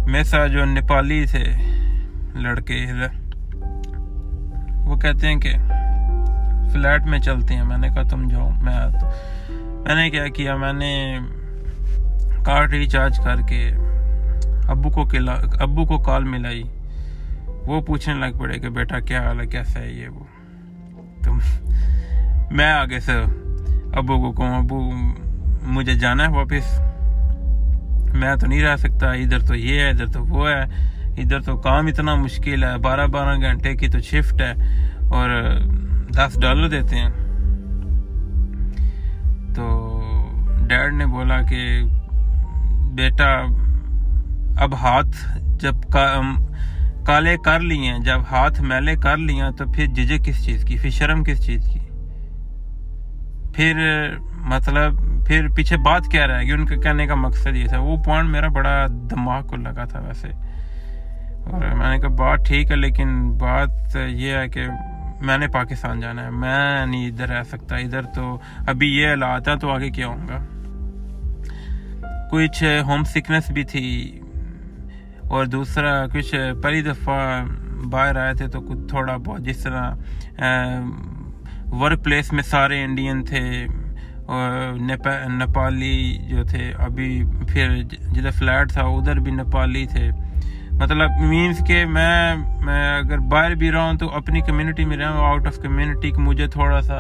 میرے 0.07 0.25
ساتھ 0.25 0.53
جو 0.53 0.65
نیپالی 0.65 1.25
تھے 1.27 1.45
لڑکے، 2.35 2.87
وہ 4.85 4.97
کہتے 4.97 5.27
ہیں 5.27 5.37
کہ 5.37 5.55
فلیٹ 6.73 7.03
میں 7.03 7.19
چلتے 7.19 7.55
ہیں۔ 7.55 7.65
میں 7.65 7.79
نے 7.79 7.89
کہا 7.89 8.03
تم 8.03 8.29
جاؤ، 8.29 8.51
میں 8.51 8.87
میں 9.51 9.95
نے 9.95 10.11
کیا 10.11 10.29
کیا، 10.29 10.57
میں 10.57 10.73
نے 10.73 11.19
کارڈ 12.45 12.73
ریچارج 12.73 13.21
کر 13.25 13.37
کے 13.49 13.71
ابو 14.69 14.91
کو 14.91 15.09
ابو 15.61 15.85
کو 15.85 15.99
کال 15.99 16.25
ملائی۔ 16.25 16.63
وہ 17.67 17.81
پوچھنے 17.81 18.15
لگ 18.15 18.39
پڑے 18.39 18.59
کہ 18.59 18.69
بیٹا 18.69 19.01
کیا 19.01 19.23
حال 19.23 19.41
ہے، 19.41 19.47
کیسا 19.47 19.81
ہے 19.81 19.93
یہ 19.93 20.09
وہ؟ 20.09 20.25
تو 21.25 21.33
میں 22.51 22.73
آگے 22.73 23.01
سے 23.01 23.13
ابو 23.93 24.17
کو 24.17 24.33
کہوں، 24.33 24.59
ابو، 24.59 24.91
مجھے 25.63 25.95
جانا 25.95 26.27
ہے 26.27 26.29
واپس۔ 26.29 26.81
میں 28.15 28.37
تو 28.37 28.47
نہیں 28.47 28.63
رہ 28.63 28.77
سکتا، 28.77 29.13
ادھر 29.13 29.39
تو 29.39 29.55
یہ 29.55 29.81
ہے، 29.81 29.91
ادھر 29.91 30.07
تو 30.07 30.25
وہ 30.25 30.49
ہے۔ 30.49 30.89
ادھر 31.19 31.41
تو 31.41 31.57
کام 31.57 31.87
اتنا 31.87 32.15
مشکل 32.15 32.65
ہے 32.65 32.79
بارہ 32.79 33.07
بارہ 33.07 33.37
گھنٹے 33.37 33.75
کی 33.75 33.89
تو 33.89 34.01
شفٹ 34.01 34.41
ہے 34.41 34.53
اور 35.09 35.31
دس 36.11 36.39
ڈالر 36.41 36.69
دیتے 36.69 36.97
ہیں۔ 36.97 37.11
تو 39.55 40.01
ڈیڈ 40.67 40.95
نے 40.95 41.07
بولا 41.07 41.43
کہ 41.43 41.83
بیٹا 42.95 43.47
اب 44.59 44.75
ہاتھ 44.75 45.39
جب 45.61 45.75
کالے 47.07 47.37
کر 47.45 47.61
لیے 47.61 47.93
ہیں 47.93 47.99
جب 47.99 48.21
ہاتھ 48.31 48.61
میلے 48.61 48.97
کر 48.97 49.17
لیے، 49.17 49.43
تو 49.59 49.65
پھر 49.67 49.87
ججے 49.87 50.19
کس 50.19 50.45
چیز 50.45 50.65
کی؟ 50.65 50.77
پھر 50.77 50.91
شرم 50.91 51.25
کس 51.25 51.47
چیز 51.47 51.71
کی؟ 51.73 51.79
پھر 53.55 53.75
مطلب 54.33 54.93
پھر 55.27 55.49
پیچھے 55.49 55.77
بات 55.77 56.03
کیا 56.11 56.27
رہے 56.27 56.43
گی؟ 56.43 56.53
ان 56.53 56.67
کے 56.67 56.77
کہنے 56.77 57.07
کا 57.07 57.15
مقصد 57.15 57.57
یہ 57.57 57.67
تھا۔ 57.67 57.79
وہ 57.79 57.97
پوائنٹ 57.97 58.29
میرا 58.29 58.49
بڑا 58.49 58.87
دماغ 59.11 59.47
کو 59.47 59.57
لگا 59.57 59.85
تھا 59.85 60.01
ویسے۔ 60.01 60.29
اور 61.45 61.75
میں 61.75 61.91
نے 61.91 61.99
کہا، 61.99 62.09
بات 62.09 62.39
ٹھیک 62.47 62.71
ہے، 62.71 62.77
لیکن 62.77 63.31
بات 63.33 63.97
یہ 64.09 64.37
ہے 64.37 64.49
کہ 64.49 64.67
میں 65.21 65.39
نے 65.39 65.49
پاکستان 65.49 66.01
جانا 66.01 66.25
ہے۔ 66.25 66.31
میں 66.31 66.87
نہیں 66.87 67.07
ادھر 67.07 67.29
رہ 67.29 67.43
سکتا۔ 67.43 67.77
ادھر 67.77 68.03
تو 68.03 68.39
ابھی 68.67 68.89
یہ 68.89 69.09
حالات 69.09 69.49
ہے 69.49 69.59
تو 69.59 69.71
آگے 69.71 69.91
کیا 69.91 70.07
ہوں 70.07 70.29
گا؟ 70.29 70.39
کچھ 72.31 72.83
ہوم 72.87 73.05
سکنس 73.05 73.51
بھی 73.51 73.65
تھی۔ 73.65 74.21
اور 75.29 75.47
دوسرا 75.47 75.93
کچھ 76.13 76.35
پہلی 76.63 76.81
دفعہ 76.83 77.19
باہر 77.91 78.17
آئے 78.17 78.35
تھے 78.35 78.47
تو 78.53 78.61
کچھ 78.61 78.87
تھوڑا 78.89 79.17
بہت 79.25 79.41
جس 79.47 79.63
طرح 79.63 79.85
ورک 81.81 82.05
پلیس 82.05 82.33
میں 82.33 82.43
سارے 82.43 82.83
انڈین 82.85 83.25
تھے 83.25 83.45
نیپالی 85.39 85.99
جو 86.29 86.43
تھے، 86.51 86.73
ابھی 86.87 87.11
پھر 87.49 87.67
جدھر 87.83 88.31
فلیٹ 88.39 88.73
تھا 88.73 88.83
ادھر 88.85 89.19
بھی 89.25 89.33
نیپالی 89.33 89.85
تھے۔ 89.93 90.09
مطلب 90.81 91.11
مینس 91.21 91.59
کہ 91.67 91.85
میں 91.87 92.35
میں 92.65 92.85
اگر 92.97 93.19
باہر 93.31 93.55
بھی 93.61 93.71
رہا 93.73 93.83
ہوں 93.83 93.99
تو 93.99 94.07
اپنی 94.17 94.41
کمیونٹی 94.47 94.85
میں 94.85 94.97
رہا 94.97 95.11
ہوں 95.11 95.27
آؤٹ 95.27 95.47
آف 95.47 95.57
کمیونٹی 95.63 96.11
مجھے 96.19 96.47
تھوڑا 96.57 96.81
سا 96.83 96.99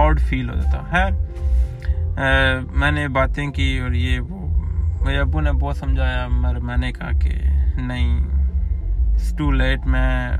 آڈ 0.00 0.20
فیل 0.28 0.48
ہوتا 0.50 0.70
تھا۔ 0.70 0.82
خیر 0.90 1.10
میں 2.80 2.90
نے 2.90 3.06
باتیں 3.16 3.46
کی 3.52 3.78
اور 3.78 3.92
یہ 3.94 4.20
وہ 4.20 4.35
میرے 5.06 5.18
ابو 5.18 5.40
نے 5.40 5.52
بہت 5.52 5.76
سمجھایا، 5.76 6.28
مگر 6.28 6.58
میں 6.58 6.76
نے 6.76 6.92
کہا 6.92 7.10
کہ 7.12 7.30
نہیں 7.76 8.26
ٹو 9.38 9.50
لیٹ 9.50 9.86
میں 9.86 10.30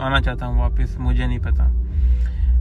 آنا 0.00 0.20
چاہتا 0.20 0.46
ہوں 0.46 0.58
واپس، 0.58 0.98
مجھے 0.98 1.26
نہیں 1.26 1.38
پتا۔ 1.38 1.68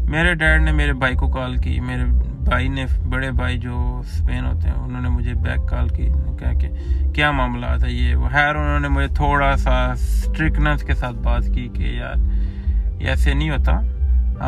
میرے 0.09 0.33
ڈیڈ 0.33 0.61
نے 0.61 0.71
میرے 0.71 0.93
بھائی 0.93 1.15
کو 1.15 1.27
کال 1.27 1.57
کی، 1.57 1.79
میرے 1.79 2.03
بھائی 2.43 2.67
نے، 2.67 2.85
بڑے 3.09 3.31
بھائی 3.31 3.57
جو 3.57 3.99
اسپین 3.99 4.45
ہوتے 4.45 4.67
ہیں، 4.67 4.75
انہوں 4.75 5.01
نے 5.01 5.09
مجھے 5.09 5.33
بیک 5.33 5.69
کال 5.69 5.87
کی 5.87 6.09
کہا 6.39 6.53
کہ 6.53 6.69
کیا 7.15 7.31
معاملہ 7.31 7.65
تھا 7.79 7.87
یہ؟ 7.87 8.15
وہ 8.15 8.29
خیر، 8.29 8.55
انہوں 8.55 8.79
نے 8.79 8.87
مجھے 8.87 9.07
تھوڑا 9.07 9.55
سا 9.57 9.91
اسٹرکنس 9.91 10.83
کے 10.83 10.93
ساتھ 10.93 11.15
بات 11.15 11.43
کی 11.53 11.67
کہ 11.73 11.83
یار 11.83 12.15
ایسے 12.99 13.33
نہیں 13.33 13.49
ہوتا۔ 13.49 13.79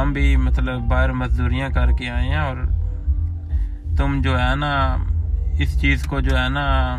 ہم 0.02 0.14
بھی 0.14 0.36
مطلب 0.36 0.82
باہر 0.82 1.12
مزدوریاں 1.12 1.70
کر 1.70 1.92
کے 1.92 2.10
آئے 2.10 2.28
ہیں 2.28 2.38
اور 2.38 2.58
تم 3.98 4.22
جو 4.22 4.40
ہے 4.40 4.56
نا 4.56 4.74
اس 5.60 5.82
چیز 5.82 6.04
کو 6.04 6.20
جو 6.20 6.38
ہے 6.38 6.50
نا 6.50 6.98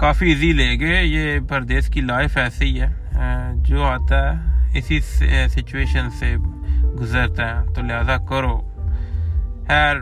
کافی 0.00 0.28
ایزی 0.28 0.52
لے 0.52 0.80
گئے۔ 0.80 1.04
یہ 1.04 1.40
پردیس 1.48 1.86
کی 1.86 2.00
لائف 2.00 2.38
ایسے 2.38 2.64
ہی 2.64 2.80
ہے۔ 2.80 2.92
جو 3.56 3.84
آتا 3.84 4.32
ہے، 4.32 4.78
اسی 4.78 5.00
سچویشن 5.48 6.10
سے 6.10 6.36
گزرتا 7.00 7.46
ہے۔ 7.46 7.74
تو 7.74 7.82
لہذا 7.82 8.16
کرو۔ 8.28 8.60
خیر، 9.68 9.96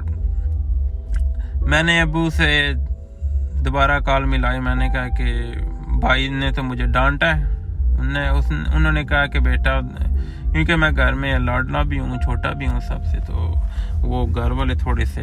میں 1.55 1.83
نے 1.83 2.00
ابو 2.00 2.31
سے 2.31 2.73
دوبارہ 3.64 4.00
کال 4.00 4.25
ملائی۔ 4.25 4.61
میں 4.61 4.75
نے 4.75 4.88
کہا 4.88 5.09
کہ 5.09 5.52
بھائی، 6.00 6.29
نے 6.29 6.52
تو 6.52 6.62
مجھے 6.62 6.87
ڈانٹا 6.87 7.37
ہے۔ 7.37 7.45
انہوں 8.75 8.93
نے 8.93 9.05
کہا 9.05 9.26
کہ 9.26 9.41
بیٹا، 9.41 9.81
کیونکہ 10.52 10.76
میں 10.76 10.91
گھر 10.91 11.12
میں 11.12 11.38
لاڈنا 11.38 11.83
بھی 11.83 11.99
ہوں، 11.99 12.17
چھوٹا 12.17 12.52
بھی 12.52 12.67
ہوں 12.67 12.81
سب 12.81 13.05
سے، 13.05 13.17
تو 13.26 13.55
وہ 14.02 14.26
گھر 14.26 14.50
والے 14.50 14.75
تھوڑے 14.75 15.04
سے 15.04 15.23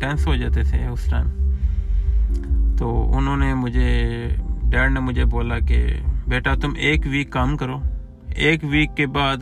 ٹینس 0.00 0.26
ہو 0.26 0.34
جاتے 0.34 0.62
تھے 0.62 0.86
اس 0.86 1.04
ٹائم 1.10 1.26
تو 2.78 3.16
انہوں 3.16 3.36
نے 3.36 3.54
مجھے 3.54 4.28
ڈیڈ 4.62 4.90
نے 4.90 5.00
مجھے 5.00 5.24
بولا 5.24 5.58
کہ، 5.58 5.86
بیٹا، 6.28 6.54
تم 6.54 6.68
ایک 6.76 7.00
ویک 7.06 7.30
کام 7.30 7.56
کرو۔ 7.56 7.80
ایک 8.36 8.64
ویک 8.64 8.96
کے 8.96 9.06
بعد 9.06 9.36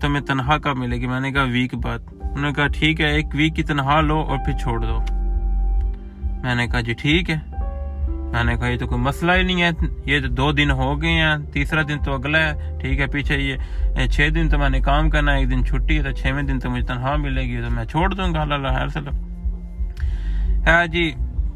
تمہیں 0.00 0.20
تنہا 0.20 0.58
کب 0.58 0.76
ملے 0.76 0.96
گی؟ 0.96 1.06
میں 1.06 1.20
نے 1.20 1.32
کہا 1.32 1.42
ویک 1.42 1.74
بعد۔ 1.74 1.98
انہوں 2.10 2.46
نے 2.46 2.52
کہا، 2.52 2.66
ٹھیک 2.66 3.00
ہے، 3.00 3.06
ایک 3.06 3.26
ویک 3.34 3.56
کی 3.56 3.62
تنہا 3.62 4.00
لو 4.00 4.18
اور 4.18 4.38
پھر 4.44 4.52
چھوڑ 4.58 4.80
دو۔ 4.80 4.98
میں 6.42 6.54
نے 6.54 6.66
کہا 6.66 6.80
جی 6.80 6.92
ٹھیک 6.92 7.30
ہے۔ 7.30 7.55
میں 8.36 8.44
نے 8.44 8.56
کہا، 8.56 8.68
یہ 8.68 8.78
تو 8.78 8.86
کوئی 8.86 9.00
مسئلہ 9.00 9.32
ہی 9.32 9.42
نہیں 9.42 9.62
ہے، 9.62 9.70
یہ 10.04 10.20
تو 10.20 10.28
دو 10.28 10.52
دن 10.52 10.70
ہو 10.70 10.90
گئے 11.02 11.10
ہیں، 11.10 11.36
تیسرا 11.52 11.82
دن 11.88 11.98
تو 12.04 12.14
اگلا 12.14 12.38
ہے، 12.38 12.78
ٹھیک 12.80 13.00
ہے، 13.00 13.06
پیچھے 13.06 13.36
یہ 13.38 14.06
چھ 14.06 14.28
دن 14.34 14.48
تو 14.48 14.58
میں 14.58 14.68
نے 14.70 14.80
کام 14.80 15.10
کرنا 15.10 15.32
ہے، 15.32 15.38
ایک 15.38 15.50
دن 15.50 15.64
چھٹی 15.64 15.98
ہے، 15.98 16.02
تو 16.02 16.10
چھویں 16.10 16.42
دن 16.42 16.58
تو 16.58 16.70
مجھے 16.70 16.86
تنہا 16.86 17.16
ملے 17.16 17.42
گی، 17.42 17.60
تو 17.62 17.70
میں 17.70 17.84
چھوڑ 17.84 18.08
دوں 18.14 18.34
گا، 18.34 18.40
اللہ 18.42 18.72
ہے 20.66 20.86
جی 20.92 21.12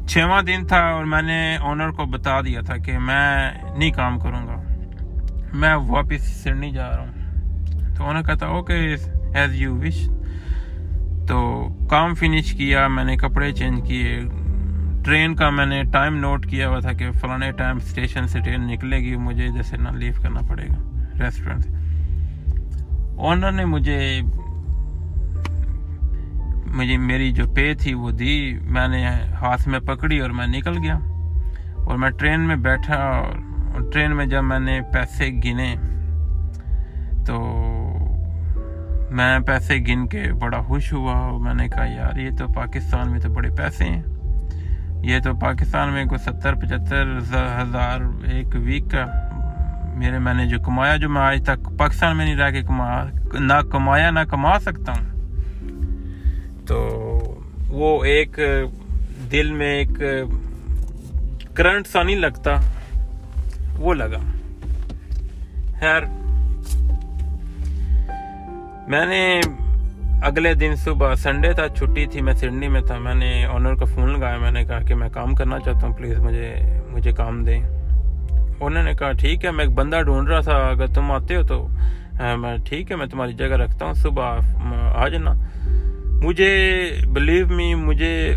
چھواں 0.07 0.41
دن 0.41 0.65
تھا 0.67 0.79
اور 0.91 1.05
میں 1.05 1.21
نے 1.21 1.57
آنر 1.61 1.89
کو 1.89 2.05
بتا 2.05 2.41
دیا 2.41 2.61
تھا 2.61 2.77
کہ 2.77 2.97
میں 2.99 3.51
نہیں 3.77 3.91
کام 3.91 4.19
کروں 4.19 4.47
گا۔ 4.47 4.55
میں 5.53 5.75
واپس 5.87 6.43
سڈنی 6.43 6.71
جا 6.71 6.89
رہا 6.89 6.99
ہوں۔ 6.99 7.13
انہوں 7.99 8.13
نے 8.13 8.21
کہا 8.23 8.47
اوکے 8.47 8.95
ایز 9.35 9.55
یو 9.55 9.75
وش 9.75 10.09
تو 11.27 11.37
کام 11.89 12.13
فنش 12.13 12.53
کیا، 12.53 12.87
میں 12.87 13.03
نے 13.03 13.15
کپڑے 13.17 13.51
چینج 13.51 13.87
کیے 13.87 14.19
ٹرین 15.05 15.35
کا 15.35 15.49
میں 15.49 15.65
نے 15.65 15.83
ٹائم 15.83 16.15
نوٹ 16.15 16.45
کیا 16.45 16.69
ہوا 16.69 16.79
تھا 16.79 16.93
کہ 16.93 17.11
فلانے 17.11 17.51
ٹائم 17.51 17.77
اسٹیشن 17.77 18.27
سے 18.27 18.39
ٹرین 18.39 18.67
نکلے 18.67 18.97
گی، 18.97 19.15
مجھے 19.15 19.47
جیسے 19.47 19.77
نہ 19.77 19.89
لیو 19.89 20.13
کرنا 20.21 20.39
پڑے 20.47 20.63
گا 20.63 21.03
ریسٹورینٹ 21.19 21.61
سے۔ 21.61 21.69
آنر 23.17 23.51
نے 23.51 23.65
مجھے 23.65 24.21
مجھے 26.75 26.97
میری 26.97 27.31
جو 27.31 27.45
پے 27.55 27.73
تھی 27.73 27.93
وہ 27.93 28.11
دی، 28.11 28.59
میں 28.61 28.87
نے 28.87 29.05
ہاتھ 29.41 29.67
میں 29.67 29.79
پکڑی 29.79 30.19
اور 30.19 30.29
میں 30.29 30.47
نکل 30.47 30.77
گیا۔ 30.77 30.95
اور 31.75 31.97
میں 31.97 32.09
ٹرین 32.09 32.41
میں 32.41 32.55
بیٹھا 32.55 32.95
اور 32.95 33.91
ٹرین 33.91 34.15
میں 34.15 34.25
جب 34.25 34.43
میں 34.43 34.59
نے 34.59 34.79
پیسے 34.93 35.29
گنے 35.45 35.75
تو 37.27 37.39
میں 39.11 39.39
پیسے 39.39 39.77
گن 39.77 40.07
کے 40.07 40.33
بڑا 40.33 40.61
خوش 40.61 40.93
ہوا 40.93 41.13
اور 41.13 41.39
میں 41.39 41.53
نے 41.53 41.69
کہا، 41.69 41.85
یار 41.85 42.17
یہ 42.17 42.29
تو 42.37 42.47
پاکستان 42.47 43.11
میں 43.11 43.19
تو 43.19 43.29
بڑے 43.29 43.49
پیسے 43.49 43.83
ہیں۔ 43.83 44.01
یہ 45.03 45.19
تو 45.19 45.33
پاکستان 45.35 45.89
میں 45.89 46.05
کوئی 46.05 46.19
ستر 46.19 46.53
پچہتر 46.53 47.17
ہزار 47.61 48.01
ایک 48.23 48.55
ویک 48.55 48.83
کا 48.91 49.05
میرے 49.95 50.19
میں 50.19 50.33
نے 50.33 50.45
جو 50.45 50.59
کمایا، 50.59 50.95
جو 50.95 51.09
میں 51.09 51.21
آج 51.21 51.41
تک 51.43 51.69
پاکستان 51.77 52.17
میں 52.17 52.25
نہیں 52.25 52.35
رہ 52.35 52.51
کے 52.51 52.61
کما 52.61 53.03
نہ 53.33 53.53
کمایا، 53.71 54.09
نہ 54.11 54.19
کما 54.29 54.59
سکتا 54.59 54.91
ہوں۔ 54.91 56.65
تو 56.65 56.77
وہ 57.67 58.03
ایک 58.05 58.39
دل 59.31 59.51
میں 59.51 59.73
ایک 59.75 60.03
کرنٹ 61.55 61.87
سا 61.87 62.03
نہیں 62.03 62.15
لگتا، 62.15 62.51
وہ 63.77 63.93
لگا۔ 63.93 64.19
خیر، 65.79 66.01
میں 68.87 69.05
نے 69.05 69.41
اگلے 70.21 70.53
دن 70.53 70.75
صبح 70.75 71.13
سنڈے 71.15 71.51
تھا، 71.53 71.67
چھٹی 71.67 72.05
تھی، 72.05 72.21
میں 72.21 72.33
سڈنی 72.33 72.67
میں 72.67 72.81
تھا، 72.81 72.97
میں 72.97 73.15
نے 73.15 73.45
آنر 73.45 73.75
کا 73.75 73.85
فون 73.85 74.11
لگایا، 74.13 74.37
میں 74.37 74.51
نے 74.51 74.63
کہا 74.63 74.79
کہ 74.79 74.95
میں 74.95 75.09
کام 75.09 75.35
کرنا 75.35 75.59
چاہتا 75.59 75.87
ہوں 75.87 75.93
پلیز 75.93 76.19
مجھے 76.19 76.55
مجھے 76.89 77.11
کام 77.11 77.43
دیں۔ 77.43 77.61
انہوں 78.59 78.83
نے 78.83 78.93
کہا، 78.93 79.11
ٹھیک 79.11 79.45
ہے، 79.45 79.51
میں 79.51 79.65
ایک 79.65 79.73
بندہ 79.75 80.01
ڈھونڈ 80.01 80.29
رہا 80.29 80.39
تھا، 80.39 80.53
اگر 80.53 80.87
تم 80.87 81.11
آتے 81.11 81.35
ہو 81.35 81.43
تو۔ 81.43 81.67
میں 82.37 82.57
ٹھیک 82.65 82.91
ہے، 82.91 82.95
میں 82.95 83.05
تمہاری 83.05 83.33
جگہ 83.33 83.57
رکھتا 83.63 83.85
ہوں، 83.85 83.93
صبح 83.93 84.37
آ 84.95 85.07
جانا۔ 85.07 85.33
مجھے 86.23 86.51
بلیو 87.13 87.47
می 87.47 87.73
مجھے 87.75 88.35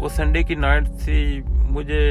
وہ 0.00 0.08
سنڈے 0.08 0.42
کی 0.42 0.54
نائٹ 0.54 0.84
تھی، 1.04 1.40
مجھے 1.70 2.02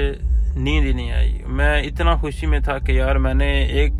نیند 0.55 0.85
ہی 0.85 0.93
نہیں 0.93 1.11
آئی۔ 1.11 1.37
میں 1.47 1.81
اتنا 1.83 2.15
خوشی 2.15 2.45
میں 2.47 2.59
تھا 2.59 2.77
کہ 2.77 2.91
یار، 2.91 3.15
میں 3.15 3.33
نے 3.33 3.51
ایک 3.63 3.93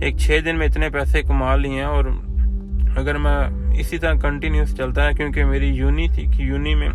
ایک 0.00 0.16
چھ 0.18 0.38
دن 0.44 0.58
میں 0.58 0.66
اتنے 0.66 0.88
پیسے 0.90 1.22
کما 1.22 1.54
لیے 1.56 1.74
ہیں 1.74 1.92
اور 1.96 2.04
اگر 2.96 3.18
میں 3.18 3.38
اسی 3.78 3.98
طرح 3.98 4.14
کنٹینیوس 4.14 4.76
چلتا 4.76 5.06
ہے 5.06 5.12
کیونکہ 5.12 5.44
میری 5.44 5.68
یونی 5.68 6.08
تھی 6.08 6.26
کہ 6.26 6.42
یونی 6.42 6.74
میں 6.74 6.88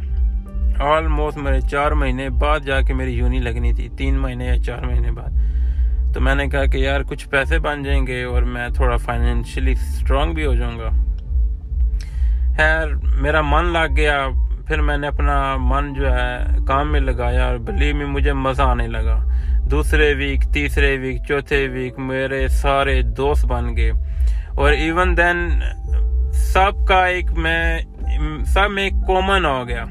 آلموسٹ 0.79 1.38
میرے 1.38 1.61
چار 1.61 1.91
مہینے 1.91 2.29
بعد 2.29 2.59
جا 2.59 2.81
کے 2.81 2.93
میری 2.93 3.13
یونی 3.13 3.39
لگنی 3.39 3.73
تھی، 3.73 3.89
تین 3.97 4.17
مہینے 4.17 4.45
یا 4.45 4.59
چار 4.59 4.85
مہینے 4.85 5.11
بعد۔ 5.11 5.29
تو 6.13 6.21
میں 6.21 6.35
نے 6.35 6.47
کہا 6.47 6.65
کہ 6.65 6.77
یار 6.77 7.01
کچھ 7.01 7.29
پیسے 7.29 7.59
بن 7.59 7.83
جائیں 7.83 8.07
گے 8.07 8.23
اور 8.23 8.43
میں 8.43 8.69
تھوڑا 8.69 8.95
فائنینشلی 8.95 9.71
اسٹرانگ 9.71 10.33
بھی 10.33 10.45
ہو 10.45 10.53
جاؤں 10.53 10.79
گا۔ 10.79 10.89
خیر، 12.57 12.88
میرا 13.21 13.41
من 13.41 13.65
لگ 13.65 13.95
گیا، 13.97 14.27
پھر 14.67 14.81
میں 14.81 14.97
نے 14.97 15.07
اپنا 15.07 15.55
من 15.59 15.93
جو 15.93 16.11
ہے، 16.11 16.38
کام 16.67 16.91
میں 16.91 17.00
لگایا 17.00 17.45
اور 17.45 17.57
بلی 17.57 17.93
میں 17.93 18.05
مجھے 18.05 18.33
مزہ 18.33 18.61
آنے 18.61 18.88
لگا۔ 18.88 19.25
دوسرے 19.71 20.13
ویک 20.13 20.53
تیسرے 20.53 20.97
ویک 20.97 21.21
چوتھے 21.27 21.67
ویک 21.67 22.00
میرے 22.00 22.47
سارے 22.47 23.01
دوست 23.01 23.45
بن 23.45 23.77
گئے۔ 23.77 23.91
اور 24.49 24.71
ایون 24.71 25.17
دین 25.17 25.62
سب 26.53 26.87
کا 26.87 27.05
ایک 27.05 27.31
میں، 27.31 27.79
سب 28.45 28.71
میں 28.71 28.83
ایک 28.83 28.93
کامن 29.07 29.45
ہو 29.45 29.67
گیا۔ 29.67 29.85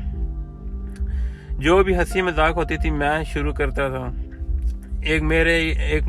جو 1.58 1.82
بھی 1.82 1.96
ہنسی 1.96 2.22
مذاق 2.22 2.56
ہوتی 2.56 2.76
تھی، 2.76 2.90
میں 2.90 3.24
شروع 3.24 3.52
کرتا 3.52 3.88
تھا۔ 3.88 4.10
ایک 5.02 5.22
میرے، 5.22 5.58
ایک 5.68 6.02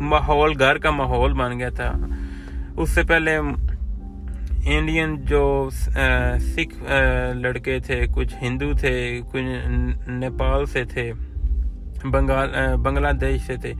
ماحول، 0.00 0.52
گھر 0.58 0.78
کا 0.78 0.90
ماحول 0.90 1.32
بن 1.32 1.58
گیا 1.58 1.68
تھا۔ 1.68 1.92
اس 2.76 2.90
سے 2.90 3.02
پہلے 3.02 3.36
انڈین 4.64 5.22
جو 5.22 5.68
سکھ 6.40 6.84
لڑکے 7.34 7.78
تھے، 7.78 8.06
کچھ 8.14 8.34
ہندو 8.42 8.72
تھے، 8.80 9.20
کچھ 9.32 9.68
نیپال 10.08 10.66
سے 10.66 10.84
تھے، 10.84 11.12
بنگال 12.04 12.76
بنگلہ 12.82 13.08
دیش 13.08 13.40
سے 13.40 13.56
تھے۔ 13.56 13.72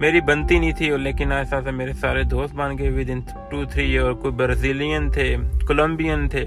میری 0.00 0.20
بنتی 0.26 0.58
نہیں 0.58 0.72
تھی 0.72 0.90
لیکن 0.96 1.32
ایسا 1.32 1.56
ایسا 1.56 1.70
میرے 1.70 1.92
سارے 2.00 2.22
دوست 2.24 2.54
بن 2.54 2.76
گئے. 2.78 2.90
ود 2.90 3.10
ان 3.10 3.20
ٹو 3.50 3.64
تھری 3.72 3.96
اور 3.98 4.12
کوئی 4.12 4.32
برازیلین 4.34 5.10
تھے، 5.12 5.34
کولمبین 5.66 6.28
تھے. 6.28 6.44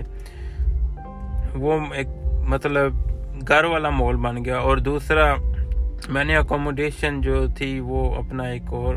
وہ 1.55 1.79
ایک 1.93 2.07
مطلب 2.49 3.47
گھر 3.47 3.63
والا 3.63 3.89
ماحول 3.89 4.15
بن 4.17 4.43
گیا. 4.45 4.57
اور 4.57 4.77
دوسرا، 4.77 5.33
میں 6.07 6.23
نے 6.23 6.35
اکوموڈیشن 6.35 7.21
جو 7.21 7.45
تھی 7.57 7.79
وہ 7.79 8.03
اپنا 8.15 8.43
ایک 8.43 8.73
اور 8.73 8.95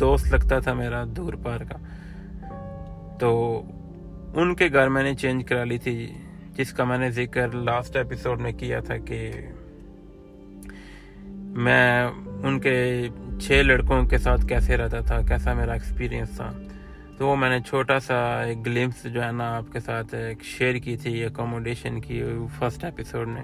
دوست 0.00 0.32
لگتا 0.32 0.58
تھا 0.58 0.72
میرا 0.74 1.04
دور 1.16 1.32
پار 1.42 1.60
کا. 1.60 1.76
تو 3.20 3.62
ان 4.34 4.54
کے 4.54 4.68
گھر 4.72 4.88
میں 4.88 5.02
نے 5.02 5.14
چینج 5.14 5.44
کرا 5.48 5.64
لی 5.64 5.78
تھی، 5.78 5.96
جس 6.56 6.72
کا 6.72 6.84
میں 6.84 6.98
نے 6.98 7.10
ذکر 7.10 7.52
لاسٹ 7.54 7.96
ایپیسوڈ 7.96 8.40
میں 8.40 8.52
کیا 8.52 8.80
تھا 8.80 8.96
کہ 8.98 9.30
میں 11.48 12.06
ان 12.42 12.60
کے 12.60 13.08
چھ 13.40 13.52
لڑکوں 13.52 14.02
کے 14.02 14.18
ساتھ 14.18 14.46
کیسے 14.46 14.76
رہتا 14.76 15.00
تھا، 15.00 15.20
کیسا 15.20 15.52
میرا 15.52 15.72
ایکسپیرینس 15.72 16.30
تھا۔ 16.36 16.52
تو 17.18 17.28
وہ 17.28 17.36
میں 17.36 17.50
نے 17.50 17.60
چھوٹا 17.60 18.00
سا 18.00 18.42
ایک 18.42 18.66
گلمس 18.66 19.04
جو 19.04 19.24
ہے 19.24 19.32
نا 19.32 19.56
آپ 19.56 19.72
کے 19.72 19.80
ساتھ 19.80 20.14
ایک 20.14 20.42
شیئر 20.42 20.74
کی 20.74 20.96
تھی 20.96 21.24
اکوموڈیشن 21.24 22.00
کی 22.00 22.22
فرسٹ 22.58 22.84
ایپیسوڈ 22.84 23.28
میں۔ 23.28 23.42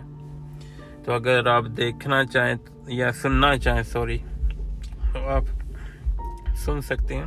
تو 1.05 1.13
اگر 1.13 1.47
آپ 1.47 1.65
دیکھنا 1.77 2.25
چاہیں 2.25 2.55
یا 2.87 3.13
سننا 3.13 3.59
چاہیں 3.59 3.83
سوری 3.83 4.19
تو 5.13 5.29
آپ 5.29 5.43
سن 6.57 6.81
سکتے 6.81 7.15
ہیں۔ 7.15 7.27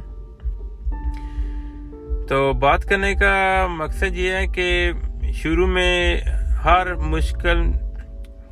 تو 2.28 2.54
بات 2.54 2.84
کرنے 2.84 3.16
کا 3.16 3.68
مقصد 3.70 4.16
یہ 4.16 4.32
ہے 4.32 4.48
کہ 4.48 4.92
شروع 5.34 5.68
میں 5.68 6.22
ہر 6.66 6.96
مشکل 6.96 7.72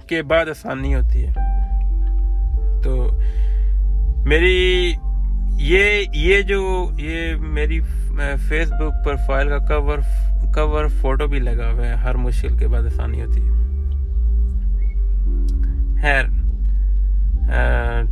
کے 0.10 0.22
بعد 0.22 0.46
آسانی 0.46 0.96
ہوتی 0.96 1.28
ہے۔ 1.28 1.34
تو 2.86 3.10
میری 4.26 4.94
یہ 5.64 6.04
یہ 6.14 6.42
جو، 6.42 6.62
یہ 6.98 7.36
میری 7.54 7.80
فیس 8.48 8.72
بک 8.72 9.04
پروفائل 9.06 9.50
کا 9.50 9.58
کور 9.68 10.00
کور 10.56 10.86
فوٹو 11.02 11.28
بھی 11.28 11.40
لگا 11.40 11.72
ہوا 11.72 11.88
ہے، 11.88 11.94
ہر 12.04 12.16
مشکل 12.18 12.58
کے 12.58 12.68
بعد 12.68 12.86
آسانی 12.86 13.22
ہوتی 13.22 13.42
ہے۔ 13.42 13.54
خیر 16.02 16.26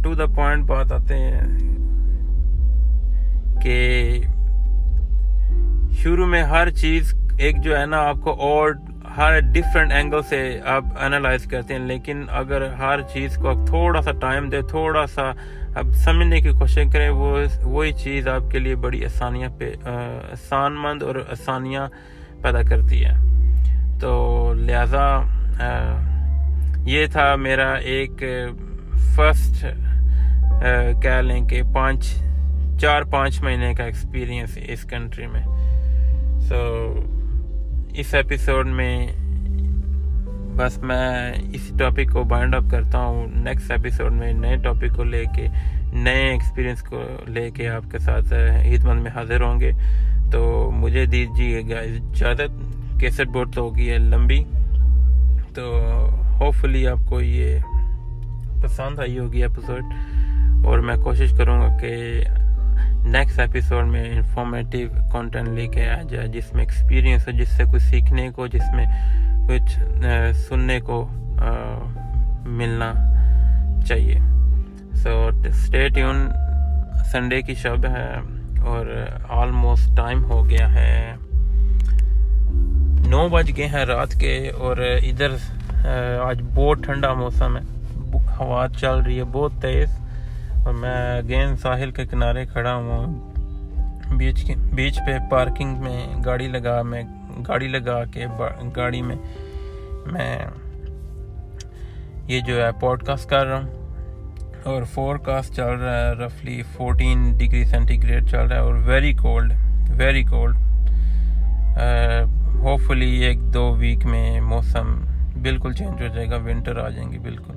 ٹو 0.03 0.13
دا 0.13 0.25
پوائنٹ 0.35 0.65
بات 0.67 0.91
آتے 0.91 1.15
ہیں 1.15 1.41
کہ 3.61 3.77
شروع 6.01 6.25
میں 6.27 6.43
ہر 6.43 6.69
چیز 6.71 7.13
ایک 7.37 7.55
جو 7.63 7.77
ہے 7.77 7.85
نا، 7.85 7.99
آپ 7.99 8.17
کو 8.23 8.31
اور 8.41 8.71
ہر 9.17 9.39
ڈفرینٹ 9.53 9.91
اینگل 9.91 10.21
سے 10.29 10.39
آپ 10.65 10.83
انالائز 11.05 11.45
کرتے 11.49 11.73
ہیں، 11.73 11.85
لیکن 11.87 12.23
اگر 12.41 12.67
ہر 12.79 13.01
چیز 13.13 13.35
کو 13.41 13.49
آپ 13.49 13.65
تھوڑا 13.67 14.01
سا 14.01 14.11
ٹائم 14.21 14.49
دے 14.49 14.61
تھوڑا 14.69 15.05
سا 15.07 15.31
اب 15.79 15.93
سمجھنے 16.03 16.39
کی 16.41 16.51
کوشش 16.59 16.87
کریں، 16.93 17.09
وہ 17.09 17.37
وہی 17.63 17.91
چیز 18.03 18.27
آپ 18.27 18.49
کے 18.51 18.59
لیے 18.59 18.75
بڑی 18.85 19.03
آسانیاں 19.05 19.49
پہ 19.59 19.71
آسان 19.85 20.81
مند 20.81 21.03
اور 21.03 21.15
آسانیاں 21.31 21.87
پیدا 22.41 22.61
کرتی 22.69 23.03
ہے 23.05 23.13
تو 24.01 24.53
لہذا 24.57 25.05
یہ 26.85 27.05
تھا 27.11 27.35
میرا 27.39 27.71
ایک 27.93 28.23
فرسٹ 29.15 29.65
کہہ 31.01 31.21
لیں 31.23 31.41
کہ 31.49 31.61
پانچ 31.73 32.13
چار 32.81 33.01
پانچ 33.11 33.41
مہینے 33.43 33.73
کا 33.73 33.83
ایکسپیرینس 33.83 34.57
اس 34.67 34.83
کنٹری 34.89 35.27
میں۔ 35.27 35.43
سو 36.49 36.61
اس 37.95 38.13
ایپیسوڈ 38.13 38.67
میں 38.67 39.07
بس 40.55 40.77
میں 40.77 41.33
اس 41.53 41.71
ٹاپک 41.79 42.11
کو 42.11 42.23
بائنڈ 42.23 42.55
اپ 42.55 42.63
کرتا 42.71 42.99
ہوں. 42.99 43.27
نیکسٹ 43.35 43.71
ایپیسوڈ 43.71 44.11
میں 44.11 44.31
نئے 44.33 44.55
ٹاپک 44.55 44.95
کو 44.95 45.03
لے 45.03 45.23
کے، 45.35 45.47
نئے 45.93 46.29
ایکسپیرینس 46.29 46.81
کو 46.81 47.01
لے 47.27 47.49
کے 47.51 47.69
آپ 47.69 47.91
کے 47.91 47.99
ساتھ 47.99 48.33
مند 48.85 49.01
میں 49.01 49.11
حاضر 49.15 49.41
ہوں 49.41 49.59
گے. 49.59 49.71
تو 50.31 50.71
مجھے 50.73 51.05
دیجیے 51.05 51.61
گا 51.69 51.79
اجازت 51.79 52.99
کیسٹ 52.99 53.27
بورڈ 53.33 53.53
تو 53.55 53.61
ہوگی 53.61 53.89
ہے، 53.91 53.97
لمبی. 53.97 54.43
تو 55.53 55.65
ہوپ 56.39 56.55
فلی 56.55 56.87
آپ 56.87 57.09
کو 57.09 57.21
یہ 57.21 57.59
پسند 58.63 58.99
آئی 58.99 59.19
ہوگی 59.19 59.43
ایپیسوڈ 59.43 60.65
اور 60.65 60.79
میں 60.79 60.95
کوشش 60.95 61.33
کروں 61.37 61.59
گا 61.61 61.77
کہ 61.77 62.23
نیکسٹ 63.03 63.39
ایپیسوڈ 63.39 63.85
میں 63.85 64.03
انفارمیٹیو 64.15 64.87
کانٹینٹ 65.11 65.47
لے 65.47 65.67
کے 65.67 65.89
آ 65.89 66.01
جائے 66.09 66.27
جس 66.27 66.53
میں 66.53 66.63
ایکسپیرینس 66.63 67.27
ہو، 67.27 67.31
جس 67.31 67.49
سے 67.49 67.63
کچھ 67.73 67.83
سیکھنے 67.83 68.29
کو، 68.35 68.47
جس 68.47 68.63
میں 68.75 68.85
کچھ 69.47 69.79
سننے 70.35 70.79
کو 70.79 71.07
ملنا 72.45 72.91
چاہیے۔ 73.87 74.17
سو 74.93 75.29
اسٹے 75.45 75.89
ٹیون 75.89 76.27
سنڈے 77.11 77.41
کی 77.41 77.53
شب 77.53 77.85
ہے 77.85 78.15
اور 78.61 78.85
آلموسٹ 79.29 79.97
ٹائم 79.97 80.23
ہو 80.25 80.49
گیا 80.49 80.73
ہے۔ 80.73 81.15
نو 83.07 83.27
بج 83.27 83.51
گئے 83.57 83.67
ہیں 83.67 83.85
رات 83.85 84.13
کے 84.13 84.49
اور 84.49 84.77
ادھر 84.77 85.31
آج 86.23 86.41
بہت 86.55 86.83
ٹھنڈا 86.83 87.13
موسم 87.13 87.57
ہے۔ 87.57 87.61
ہوا 88.39 88.67
چل 88.77 88.99
رہی 88.99 89.17
ہے، 89.17 89.23
بہت 89.23 89.51
تیز۔ 89.61 89.97
اور 90.65 90.73
میں 90.73 91.17
اگین 91.17 91.55
ساحل 91.57 91.91
کے 91.91 92.05
کنارے 92.05 92.45
کھڑا 92.45 92.73
ہوں۔ 92.75 93.33
بیچ 94.17 94.51
بیچ 94.73 94.99
پہ 94.99 95.17
پارکنگ 95.31 95.77
میں 95.77 96.07
گاڑی 96.25 96.47
لگا 96.47 96.81
میں 96.81 97.03
گاڑی 97.47 97.67
لگا 97.67 98.03
کے 98.05 98.25
گاڑی 98.75 99.01
میں 99.01 99.15
میں 100.05 100.45
یہ 102.27 102.39
جو 102.39 102.65
ہے 102.65 102.71
پوڈ 102.79 103.03
کاسٹ 103.03 103.29
کر 103.29 103.45
رہا 103.45 103.57
ہوں۔ 103.57 103.83
اور 104.63 104.83
فور 104.83 105.15
کاسٹ 105.15 105.53
چل 105.53 105.63
رہا 105.63 105.97
ہے 105.99 106.11
رفلی 106.11 106.61
فورٹین 106.61 107.33
ڈگری 107.37 107.65
سینٹی 107.65 108.03
گریڈ 108.03 108.29
چل 108.29 108.47
رہا 108.47 108.55
ہے 108.55 108.61
اور 108.61 108.73
very 108.73 109.13
cold 109.13 109.53
very 109.89 110.23
cold 110.23 110.57
hopefully 112.87 113.09
ایک 113.09 113.53
دو 113.53 113.75
ویک 113.75 114.05
میں 114.05 114.41
موسم 114.41 115.05
بالکل 115.41 115.73
چینج 115.73 116.01
ہو 116.01 116.07
جائے 116.07 116.29
گا 116.29 116.35
ونٹر 116.35 116.77
آ 116.77 116.89
جائیں 116.89 117.11
گے 117.11 117.17
بالکل۔ 117.19 117.53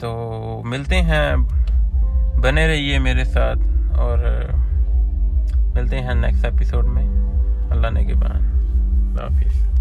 تو 0.00 0.62
ملتے 0.64 1.02
ہیں 1.02 1.36
بنے 2.44 2.66
رہیے 2.66 2.98
میرے 2.98 3.24
ساتھ 3.24 3.58
اور، 3.98 4.18
ملتے 5.74 6.00
ہیں 6.00 6.14
نیکسٹ 6.14 6.44
ایپیسوڈ 6.44 6.86
میں. 6.86 7.04
اللہ 7.70 7.90
نے 7.90 8.04
کے 8.04 8.14
بعد 8.14 8.30
اللہ 8.30 9.22
حافظ. 9.22 9.73